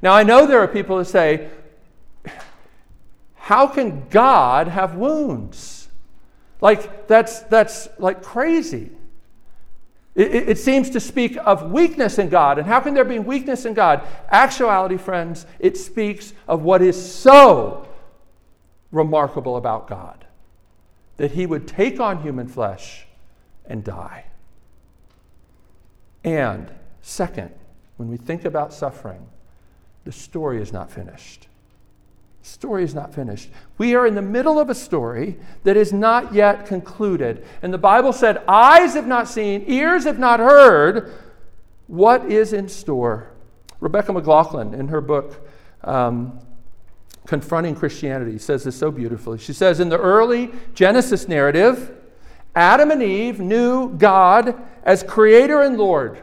Now, 0.00 0.12
I 0.12 0.22
know 0.22 0.46
there 0.46 0.60
are 0.60 0.68
people 0.68 0.96
who 0.96 1.04
say, 1.04 1.50
How 3.34 3.66
can 3.66 4.08
God 4.08 4.68
have 4.68 4.94
wounds? 4.94 5.88
Like, 6.60 7.08
that's, 7.08 7.40
that's 7.40 7.88
like 7.98 8.22
crazy. 8.22 8.90
It, 10.14 10.50
it, 10.50 10.58
seems 10.58 10.90
to 10.90 11.00
speak 11.00 11.36
of 11.36 11.70
weakness 11.70 12.18
in 12.18 12.28
God. 12.28 12.58
And 12.58 12.66
how 12.66 12.80
can 12.80 12.94
there 12.94 13.04
be 13.04 13.18
weakness 13.18 13.64
in 13.64 13.74
God? 13.74 14.06
Actuality, 14.28 14.96
friends, 14.96 15.46
it 15.58 15.76
speaks 15.76 16.34
of 16.48 16.62
what 16.62 16.82
is 16.82 17.12
so 17.12 17.88
remarkable 18.90 19.56
about 19.56 19.88
God 19.88 20.26
that 21.16 21.32
he 21.32 21.46
would 21.46 21.68
take 21.68 22.00
on 22.00 22.22
human 22.22 22.48
flesh 22.48 23.06
and 23.66 23.84
die. 23.84 24.24
And 26.24 26.70
second, 27.02 27.50
when 27.96 28.08
we 28.08 28.16
think 28.16 28.44
about 28.44 28.72
suffering, 28.72 29.26
the 30.04 30.12
story 30.12 30.60
is 30.60 30.72
not 30.72 30.90
finished. 30.90 31.48
The 32.42 32.48
story 32.48 32.84
is 32.84 32.94
not 32.94 33.14
finished. 33.14 33.50
We 33.78 33.94
are 33.94 34.06
in 34.06 34.14
the 34.14 34.22
middle 34.22 34.58
of 34.58 34.70
a 34.70 34.74
story 34.74 35.36
that 35.64 35.76
is 35.76 35.92
not 35.92 36.32
yet 36.32 36.66
concluded. 36.66 37.44
And 37.62 37.72
the 37.72 37.78
Bible 37.78 38.12
said, 38.12 38.42
Eyes 38.48 38.94
have 38.94 39.06
not 39.06 39.28
seen, 39.28 39.64
ears 39.66 40.04
have 40.04 40.18
not 40.18 40.40
heard 40.40 41.12
what 41.86 42.30
is 42.30 42.52
in 42.52 42.68
store. 42.68 43.30
Rebecca 43.80 44.12
McLaughlin, 44.12 44.74
in 44.74 44.88
her 44.88 45.00
book, 45.00 45.46
um, 45.84 46.38
Confronting 47.26 47.74
Christianity, 47.74 48.38
says 48.38 48.64
this 48.64 48.76
so 48.76 48.90
beautifully. 48.90 49.38
She 49.38 49.52
says, 49.52 49.78
In 49.78 49.88
the 49.88 49.98
early 49.98 50.50
Genesis 50.74 51.28
narrative, 51.28 51.94
Adam 52.54 52.90
and 52.90 53.02
Eve 53.02 53.40
knew 53.40 53.90
God 53.96 54.60
as 54.82 55.02
creator 55.02 55.60
and 55.60 55.76
Lord, 55.78 56.22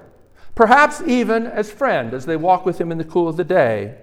perhaps 0.56 1.02
even 1.06 1.48
as 1.48 1.72
friend 1.72 2.14
as 2.14 2.26
they 2.26 2.36
walk 2.36 2.66
with 2.66 2.80
him 2.80 2.92
in 2.92 2.98
the 2.98 3.04
cool 3.04 3.28
of 3.28 3.38
the 3.38 3.44
day. 3.44 3.96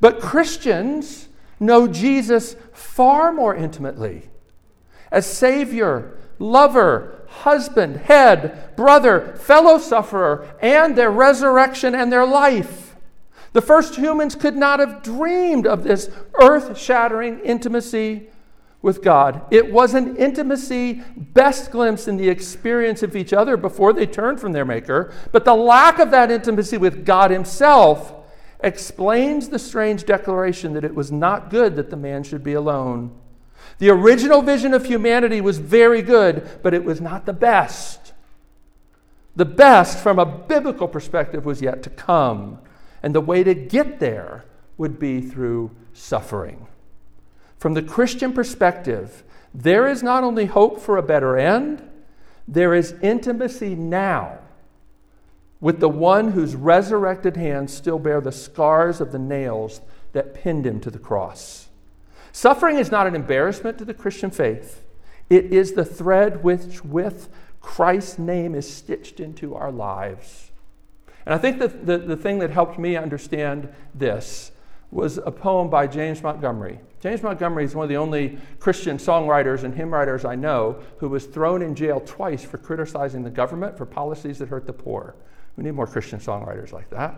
But 0.00 0.20
Christians 0.20 1.28
know 1.58 1.86
Jesus 1.86 2.56
far 2.72 3.32
more 3.32 3.54
intimately 3.54 4.28
as 5.12 5.26
Savior, 5.26 6.16
lover, 6.38 7.24
husband, 7.28 7.96
head, 7.96 8.74
brother, 8.76 9.36
fellow 9.36 9.78
sufferer, 9.78 10.56
and 10.60 10.96
their 10.96 11.10
resurrection 11.10 11.94
and 11.94 12.10
their 12.10 12.26
life. 12.26 12.96
The 13.52 13.60
first 13.60 13.96
humans 13.96 14.34
could 14.34 14.56
not 14.56 14.80
have 14.80 15.02
dreamed 15.02 15.66
of 15.66 15.84
this 15.84 16.10
earth 16.40 16.78
shattering 16.78 17.40
intimacy 17.40 18.28
with 18.82 19.00
God. 19.00 19.46
It 19.50 19.72
was 19.72 19.94
an 19.94 20.16
intimacy 20.16 21.02
best 21.16 21.70
glimpse 21.70 22.08
in 22.08 22.16
the 22.16 22.28
experience 22.28 23.02
of 23.02 23.16
each 23.16 23.32
other 23.32 23.56
before 23.56 23.92
they 23.92 24.06
turned 24.06 24.40
from 24.40 24.52
their 24.52 24.64
Maker, 24.64 25.14
but 25.30 25.44
the 25.44 25.54
lack 25.54 26.00
of 26.00 26.10
that 26.10 26.30
intimacy 26.30 26.76
with 26.76 27.06
God 27.06 27.30
Himself 27.30 28.12
explains 28.60 29.48
the 29.48 29.58
strange 29.58 30.04
declaration 30.04 30.74
that 30.74 30.84
it 30.84 30.94
was 30.94 31.10
not 31.10 31.48
good 31.48 31.76
that 31.76 31.90
the 31.90 31.96
man 31.96 32.22
should 32.24 32.42
be 32.42 32.54
alone. 32.54 33.12
The 33.78 33.90
original 33.90 34.42
vision 34.42 34.74
of 34.74 34.86
humanity 34.86 35.40
was 35.40 35.58
very 35.58 36.02
good, 36.02 36.48
but 36.62 36.74
it 36.74 36.84
was 36.84 37.00
not 37.00 37.26
the 37.26 37.32
best. 37.32 38.12
The 39.34 39.44
best, 39.44 39.98
from 39.98 40.18
a 40.18 40.26
biblical 40.26 40.88
perspective, 40.88 41.44
was 41.44 41.62
yet 41.62 41.82
to 41.84 41.90
come. 41.90 42.58
And 43.02 43.14
the 43.14 43.20
way 43.20 43.42
to 43.42 43.54
get 43.54 43.98
there 43.98 44.44
would 44.76 44.98
be 44.98 45.20
through 45.20 45.70
suffering. 45.92 46.66
From 47.62 47.74
the 47.74 47.82
Christian 47.82 48.32
perspective, 48.32 49.22
there 49.54 49.86
is 49.86 50.02
not 50.02 50.24
only 50.24 50.46
hope 50.46 50.80
for 50.80 50.96
a 50.96 51.02
better 51.02 51.36
end, 51.36 51.88
there 52.48 52.74
is 52.74 52.96
intimacy 53.00 53.76
now 53.76 54.40
with 55.60 55.78
the 55.78 55.88
one 55.88 56.32
whose 56.32 56.56
resurrected 56.56 57.36
hands 57.36 57.72
still 57.72 58.00
bear 58.00 58.20
the 58.20 58.32
scars 58.32 59.00
of 59.00 59.12
the 59.12 59.18
nails 59.20 59.80
that 60.12 60.34
pinned 60.34 60.66
him 60.66 60.80
to 60.80 60.90
the 60.90 60.98
cross. 60.98 61.68
Suffering 62.32 62.78
is 62.78 62.90
not 62.90 63.06
an 63.06 63.14
embarrassment 63.14 63.78
to 63.78 63.84
the 63.84 63.94
Christian 63.94 64.32
faith, 64.32 64.82
it 65.30 65.44
is 65.52 65.74
the 65.74 65.84
thread 65.84 66.42
which, 66.42 66.84
with 66.84 67.28
Christ's 67.60 68.18
name, 68.18 68.56
is 68.56 68.68
stitched 68.68 69.20
into 69.20 69.54
our 69.54 69.70
lives. 69.70 70.50
And 71.24 71.32
I 71.32 71.38
think 71.38 71.60
that 71.60 71.86
the, 71.86 71.98
the 71.98 72.16
thing 72.16 72.40
that 72.40 72.50
helped 72.50 72.76
me 72.76 72.96
understand 72.96 73.72
this 73.94 74.50
was 74.90 75.18
a 75.18 75.30
poem 75.30 75.70
by 75.70 75.86
James 75.86 76.24
Montgomery. 76.24 76.80
James 77.02 77.20
Montgomery 77.20 77.64
is 77.64 77.74
one 77.74 77.82
of 77.82 77.88
the 77.88 77.96
only 77.96 78.38
Christian 78.60 78.96
songwriters 78.96 79.64
and 79.64 79.74
hymn 79.74 79.92
writers 79.92 80.24
I 80.24 80.36
know 80.36 80.76
who 80.98 81.08
was 81.08 81.26
thrown 81.26 81.60
in 81.60 81.74
jail 81.74 82.00
twice 82.00 82.44
for 82.44 82.58
criticizing 82.58 83.24
the 83.24 83.30
government 83.30 83.76
for 83.76 83.84
policies 83.84 84.38
that 84.38 84.48
hurt 84.48 84.66
the 84.66 84.72
poor. 84.72 85.16
We 85.56 85.64
need 85.64 85.72
more 85.72 85.88
Christian 85.88 86.20
songwriters 86.20 86.72
like 86.72 86.88
that. 86.90 87.16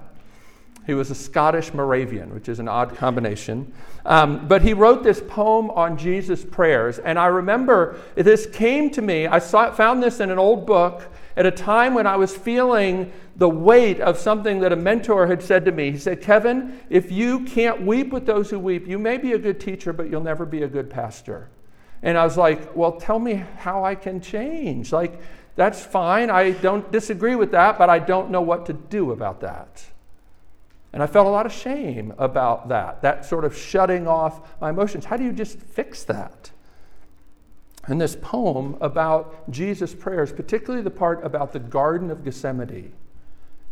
He 0.87 0.95
was 0.95 1.11
a 1.11 1.15
Scottish 1.15 1.75
Moravian, 1.75 2.33
which 2.33 2.49
is 2.49 2.61
an 2.61 2.69
odd 2.69 2.97
combination. 2.97 3.73
Um, 4.07 4.49
but 4.49 4.63
he 4.63 4.73
wrote 4.73 5.03
this 5.03 5.23
poem 5.27 5.71
on 5.71 5.99
Jesus' 5.99 6.45
prayers. 6.45 6.99
And 6.99 7.19
I 7.19 7.27
remember 7.27 8.01
this 8.15 8.47
came 8.47 8.91
to 8.91 9.03
me. 9.03 9.27
I 9.27 9.39
saw, 9.39 9.71
found 9.71 10.03
this 10.03 10.21
in 10.21 10.31
an 10.31 10.39
old 10.39 10.67
book 10.67 11.11
at 11.37 11.47
a 11.47 11.51
time 11.51 11.95
when 11.95 12.07
I 12.07 12.17
was 12.17 12.37
feeling 12.37 13.13
the 13.37 13.49
weight 13.49 14.01
of 14.01 14.19
something 14.19 14.61
that 14.61 14.73
a 14.73 14.77
mentor 14.77 15.27
had 15.27 15.43
said 15.43 15.65
to 15.65 15.73
me. 15.73 15.91
He 15.91 15.99
said, 15.99 16.21
Kevin, 16.21 16.81
if 16.89 17.11
you 17.11 17.41
can't 17.41 17.83
weep 17.83 18.13
with 18.13 18.27
those 18.27 18.51
who 18.51 18.59
weep, 18.59 18.87
you 18.87 18.99
may 18.99 19.17
be 19.17 19.33
a 19.33 19.39
good 19.39 19.59
teacher, 19.59 19.93
but 19.93 20.09
you'll 20.09 20.23
never 20.23 20.47
be 20.47 20.63
a 20.63 20.69
good 20.69 20.89
pastor. 20.89 21.51
And 22.03 22.17
I 22.17 22.25
was 22.25 22.37
like, 22.37 22.77
well, 22.77 22.93
tell 22.93 23.19
me 23.19 23.43
how 23.57 23.85
I 23.85 23.95
can 23.95 24.21
change. 24.21 24.93
Like, 24.93 25.21
that's 25.57 25.85
fine. 25.85 26.31
I 26.31 26.51
don't 26.51 26.91
disagree 26.93 27.35
with 27.35 27.53
that, 27.53 27.79
but 27.79 27.89
I 27.89 27.99
don't 27.99 28.31
know 28.31 28.43
what 28.43 28.67
to 28.67 28.73
do 28.73 29.13
about 29.13 29.41
that. 29.41 29.85
And 30.93 31.03
I 31.03 31.07
felt 31.09 31.27
a 31.27 31.31
lot 31.31 31.47
of 31.47 31.53
shame 31.53 32.15
about 32.19 32.69
that, 32.69 33.03
that 33.03 33.25
sort 33.25 33.45
of 33.45 33.57
shutting 33.57 34.07
off 34.07 34.61
my 34.61 34.71
emotions. 34.71 35.05
How 35.05 35.17
do 35.17 35.25
you 35.25 35.33
just 35.33 35.59
fix 35.59 36.05
that? 36.05 36.53
And 37.87 38.01
this 38.01 38.17
poem 38.21 38.77
about 38.81 39.51
Jesus' 39.51 39.95
prayers, 39.95 40.33
particularly 40.33 40.83
the 40.83 40.91
part 40.91 41.25
about 41.25 41.53
the 41.53 41.59
Garden 41.59 42.11
of 42.11 42.25
Gethsemane, 42.25 42.93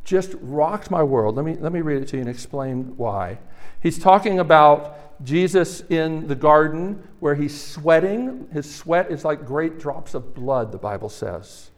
just 0.04 0.34
rocked 0.40 0.90
my 0.90 1.02
world. 1.02 1.36
Let 1.36 1.44
me, 1.44 1.54
let 1.54 1.72
me 1.72 1.80
read 1.80 2.02
it 2.02 2.08
to 2.08 2.16
you 2.16 2.22
and 2.22 2.30
explain 2.30 2.96
why. 2.96 3.38
He's 3.80 3.98
talking 3.98 4.38
about 4.38 5.24
Jesus 5.24 5.82
in 5.82 6.26
the 6.26 6.34
garden 6.34 7.08
where 7.20 7.34
he's 7.34 7.58
sweating. 7.58 8.48
His 8.52 8.72
sweat 8.72 9.10
is 9.10 9.24
like 9.24 9.46
great 9.46 9.78
drops 9.78 10.14
of 10.14 10.34
blood, 10.34 10.72
the 10.72 10.78
Bible 10.78 11.08
says. 11.08 11.70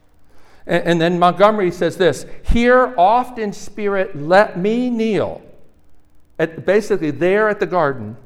And, 0.67 0.85
and 0.85 1.01
then 1.01 1.19
Montgomery 1.19 1.71
says 1.71 1.97
this 1.97 2.27
Here, 2.43 2.95
oft 2.97 3.39
in 3.39 3.53
spirit, 3.53 4.17
let 4.17 4.59
me 4.59 4.91
kneel. 4.91 5.43
At, 6.39 6.67
basically, 6.67 7.13
there 7.13 7.49
at 7.49 7.61
the 7.61 7.67
garden, 7.67 8.17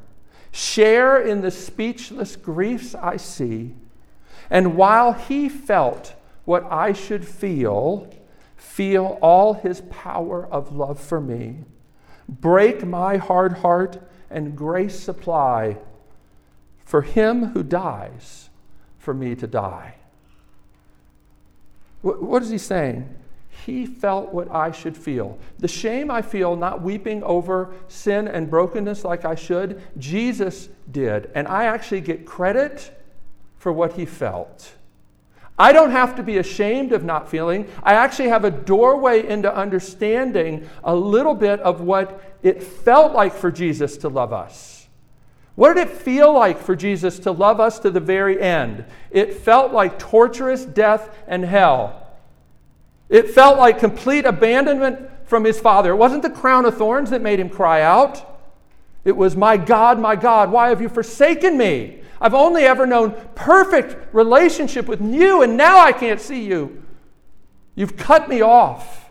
share 0.50 1.20
in 1.20 1.42
the 1.42 1.50
speechless 1.50 2.36
griefs 2.36 2.94
I 2.94 3.16
see. 3.18 3.74
And 4.50 4.76
while 4.76 5.12
he 5.12 5.48
felt 5.48 6.14
what 6.44 6.64
I 6.70 6.92
should 6.92 7.26
feel, 7.26 8.10
feel 8.56 9.18
all 9.20 9.54
his 9.54 9.82
power 9.90 10.46
of 10.46 10.74
love 10.74 10.98
for 10.98 11.20
me. 11.20 11.64
Break 12.28 12.84
my 12.84 13.16
hard 13.16 13.54
heart 13.58 14.00
and 14.30 14.56
grace 14.56 14.98
supply 14.98 15.78
for 16.84 17.02
him 17.02 17.46
who 17.46 17.62
dies 17.62 18.48
for 18.98 19.14
me 19.14 19.34
to 19.34 19.46
die. 19.46 19.94
What 22.02 22.42
is 22.42 22.50
he 22.50 22.58
saying? 22.58 23.14
He 23.66 23.84
felt 23.84 24.32
what 24.32 24.50
I 24.50 24.70
should 24.70 24.96
feel. 24.96 25.38
The 25.58 25.68
shame 25.68 26.10
I 26.10 26.22
feel 26.22 26.56
not 26.56 26.80
weeping 26.80 27.22
over 27.24 27.74
sin 27.88 28.28
and 28.28 28.48
brokenness 28.48 29.04
like 29.04 29.24
I 29.24 29.34
should, 29.34 29.82
Jesus 29.98 30.68
did. 30.90 31.30
And 31.34 31.48
I 31.48 31.64
actually 31.64 32.00
get 32.00 32.24
credit 32.24 32.97
for 33.58 33.72
what 33.72 33.94
he 33.94 34.04
felt. 34.04 34.74
I 35.58 35.72
don't 35.72 35.90
have 35.90 36.14
to 36.16 36.22
be 36.22 36.38
ashamed 36.38 36.92
of 36.92 37.02
not 37.02 37.28
feeling. 37.28 37.68
I 37.82 37.94
actually 37.94 38.28
have 38.28 38.44
a 38.44 38.50
doorway 38.50 39.26
into 39.26 39.52
understanding 39.52 40.68
a 40.84 40.94
little 40.94 41.34
bit 41.34 41.58
of 41.60 41.80
what 41.80 42.22
it 42.42 42.62
felt 42.62 43.12
like 43.12 43.34
for 43.34 43.50
Jesus 43.50 43.96
to 43.98 44.08
love 44.08 44.32
us. 44.32 44.86
What 45.56 45.74
did 45.74 45.88
it 45.88 45.96
feel 45.96 46.32
like 46.32 46.60
for 46.60 46.76
Jesus 46.76 47.18
to 47.20 47.32
love 47.32 47.58
us 47.58 47.80
to 47.80 47.90
the 47.90 47.98
very 47.98 48.40
end? 48.40 48.84
It 49.10 49.34
felt 49.34 49.72
like 49.72 49.98
torturous 49.98 50.64
death 50.64 51.12
and 51.26 51.44
hell. 51.44 52.06
It 53.08 53.30
felt 53.30 53.58
like 53.58 53.80
complete 53.80 54.24
abandonment 54.24 55.10
from 55.24 55.42
his 55.42 55.58
Father. 55.58 55.90
It 55.90 55.96
wasn't 55.96 56.22
the 56.22 56.30
crown 56.30 56.64
of 56.64 56.76
thorns 56.76 57.10
that 57.10 57.22
made 57.22 57.40
him 57.40 57.50
cry 57.50 57.82
out. 57.82 58.40
It 59.04 59.16
was, 59.16 59.34
My 59.34 59.56
God, 59.56 59.98
my 59.98 60.14
God, 60.14 60.52
why 60.52 60.68
have 60.68 60.80
you 60.80 60.88
forsaken 60.88 61.58
me? 61.58 62.02
I've 62.20 62.34
only 62.34 62.64
ever 62.64 62.86
known 62.86 63.14
perfect 63.34 64.12
relationship 64.12 64.86
with 64.86 65.00
you, 65.00 65.42
and 65.42 65.56
now 65.56 65.78
I 65.78 65.92
can't 65.92 66.20
see 66.20 66.44
you. 66.44 66.82
You've 67.74 67.96
cut 67.96 68.28
me 68.28 68.40
off. 68.40 69.10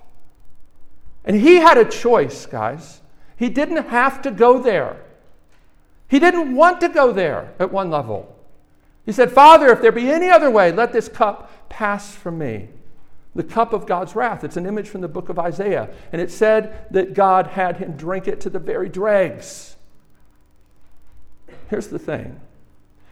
And 1.24 1.36
he 1.36 1.55
had 1.55 1.78
a 1.78 1.86
choice, 1.86 2.45
guys. 2.45 3.01
He 3.38 3.49
didn't 3.49 3.88
have 3.89 4.22
to 4.24 4.32
go 4.32 4.60
there. 4.60 4.97
He 6.08 6.20
didn't 6.20 6.55
want 6.55 6.82
to 6.82 6.89
go 6.89 7.12
there 7.12 7.53
at 7.60 7.72
one 7.72 7.89
level. 7.89 8.34
He 9.05 9.12
said, 9.12 9.32
Father, 9.32 9.68
if 9.68 9.82
there 9.82 9.91
be 9.91 10.10
any 10.10 10.30
other 10.30 10.49
way, 10.49 10.72
let 10.72 10.91
this 10.91 11.08
cup 11.08 11.70
pass 11.70 12.14
from 12.14 12.38
me. 12.38 12.70
The 13.36 13.43
cup 13.43 13.72
of 13.72 13.86
God's 13.86 14.16
wrath. 14.16 14.43
It's 14.43 14.58
an 14.58 14.66
image 14.66 14.89
from 14.89 15.01
the 15.01 15.08
book 15.08 15.30
of 15.30 15.38
Isaiah. 15.38 15.89
And 16.12 16.22
it 16.22 16.32
said 16.32 16.91
that 16.91 17.14
God 17.14 17.47
had 17.47 17.78
him 17.78 17.95
drink 17.95 18.28
it 18.28 18.41
to 18.41 18.49
the 18.49 18.60
very 18.60 18.89
dregs. 18.89 19.76
Here's 21.70 21.88
the 21.88 21.99
thing 21.99 22.39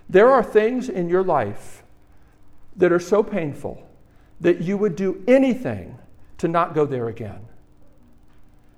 there 0.09 0.29
are 0.29 0.43
things 0.43 0.89
in 0.89 1.09
your 1.09 1.23
life 1.23 1.83
that 2.75 2.91
are 2.91 2.99
so 2.99 3.23
painful 3.23 3.87
that 4.41 4.61
you 4.61 4.77
would 4.77 4.95
do 4.95 5.23
anything 5.27 5.97
to 6.37 6.47
not 6.47 6.75
go 6.75 6.85
there 6.85 7.07
again. 7.07 7.39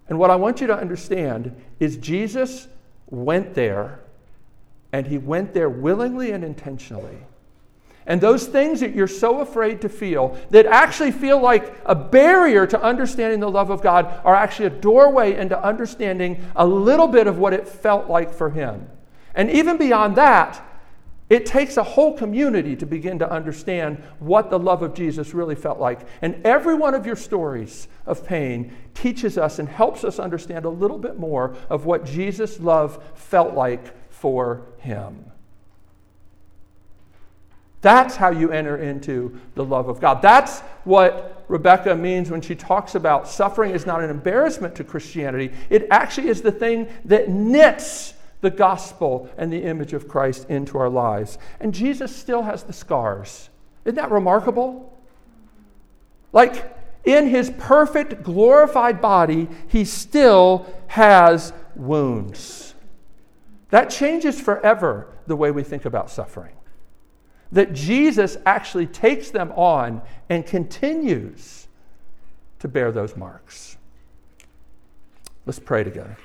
And 0.08 0.20
what 0.20 0.30
I 0.30 0.36
want 0.36 0.62
you 0.62 0.68
to 0.68 0.78
understand 0.78 1.56
is 1.80 1.98
Jesus 1.98 2.68
went 3.10 3.54
there, 3.56 4.00
and 4.92 5.08
he 5.08 5.18
went 5.18 5.54
there 5.54 5.70
willingly 5.70 6.32
and 6.32 6.44
intentionally. 6.44 7.18
And 8.06 8.22
those 8.22 8.46
things 8.46 8.80
that 8.80 8.96
you're 8.96 9.06
so 9.08 9.42
afraid 9.42 9.82
to 9.82 9.90
feel, 9.90 10.38
that 10.52 10.66
actually 10.66 11.12
feel 11.12 11.42
like 11.42 11.76
a 11.86 11.94
barrier 11.94 12.66
to 12.66 12.82
understanding 12.82 13.42
the 13.42 13.52
love 13.52 13.70
of 13.70 13.82
God, 13.82 14.22
are 14.24 14.34
actually 14.34 14.68
a 14.68 14.70
doorway 14.70 15.36
into 15.36 15.62
understanding 15.62 16.42
a 16.56 16.66
little 16.66 17.08
bit 17.08 17.28
of 17.28 17.38
what 17.38 17.52
it 17.52 17.68
felt 17.68 18.10
like 18.10 18.34
for 18.34 18.50
him. 18.50 18.88
And 19.36 19.52
even 19.52 19.78
beyond 19.78 20.16
that, 20.16 20.64
it 21.30 21.46
takes 21.46 21.76
a 21.76 21.84
whole 21.84 22.18
community 22.18 22.76
to 22.78 22.86
begin 22.86 23.20
to 23.20 23.30
understand 23.30 24.02
what 24.20 24.50
the 24.50 24.58
love 24.58 24.82
of 24.82 24.94
Jesus 24.94 25.34
really 25.34 25.56
felt 25.56 25.80
like. 25.80 26.08
And 26.22 26.46
every 26.46 26.74
one 26.74 26.96
of 26.96 27.06
your 27.06 27.18
stories 27.18 27.90
of 28.06 28.26
pain 28.26 28.74
teaches 28.94 29.38
us 29.38 29.60
and 29.60 29.68
helps 29.68 30.06
us 30.06 30.20
understand 30.20 30.64
a 30.64 30.70
little 30.70 30.98
bit 30.98 31.20
more 31.20 31.56
of 31.70 31.86
what 31.86 32.06
Jesus' 32.06 32.60
love 32.60 33.04
felt 33.14 33.54
like 33.54 33.94
for 34.10 34.66
him. 34.78 35.26
That's 37.82 38.16
how 38.16 38.32
you 38.32 38.52
enter 38.52 38.78
into 38.78 39.40
the 39.56 39.64
love 39.64 39.88
of 39.88 40.00
God. 40.00 40.22
That's 40.22 40.62
what 40.84 41.46
Rebecca 41.48 41.96
means 41.96 42.32
when 42.32 42.42
she 42.42 42.56
talks 42.56 42.96
about 42.96 43.28
suffering 43.28 43.72
is 43.72 43.86
not 43.86 44.02
an 44.02 44.10
embarrassment 44.10 44.76
to 44.76 44.84
Christianity. 44.84 45.52
It 45.70 45.88
actually 45.92 46.30
is 46.30 46.42
the 46.42 46.52
thing 46.52 46.88
that 47.06 47.30
knits 47.30 48.14
the 48.42 48.50
gospel 48.50 49.30
and 49.38 49.52
the 49.52 49.64
image 49.64 49.94
of 49.94 50.08
Christ 50.08 50.50
into 50.50 50.78
our 50.78 50.90
lives. 50.90 51.38
And 51.60 51.74
Jesus 51.74 52.16
still 52.16 52.44
has 52.44 52.64
the 52.64 52.74
scars. 52.74 53.50
Isn't 53.86 53.96
that 53.96 54.12
remarkable? 54.12 54.98
Like 56.34 56.76
in 57.04 57.28
his 57.28 57.52
perfect, 57.58 58.22
glorified 58.22 59.02
body, 59.02 59.48
he 59.68 59.86
still 59.86 60.72
has 60.88 61.54
wounds. 61.76 62.76
That 63.70 63.90
changes 63.90 64.40
forever 64.40 65.08
the 65.26 65.36
way 65.36 65.52
we 65.52 65.64
think 65.64 65.86
about 65.86 66.10
suffering. 66.10 66.54
That 67.52 67.74
Jesus 67.74 68.38
actually 68.46 68.88
takes 68.88 69.32
them 69.32 69.52
on 69.54 70.02
and 70.30 70.46
continues 70.46 71.68
to 72.60 72.68
bear 72.68 72.92
those 72.92 73.16
marks. 73.16 73.78
Let's 75.46 75.60
pray 75.60 75.84
together. 75.84 76.18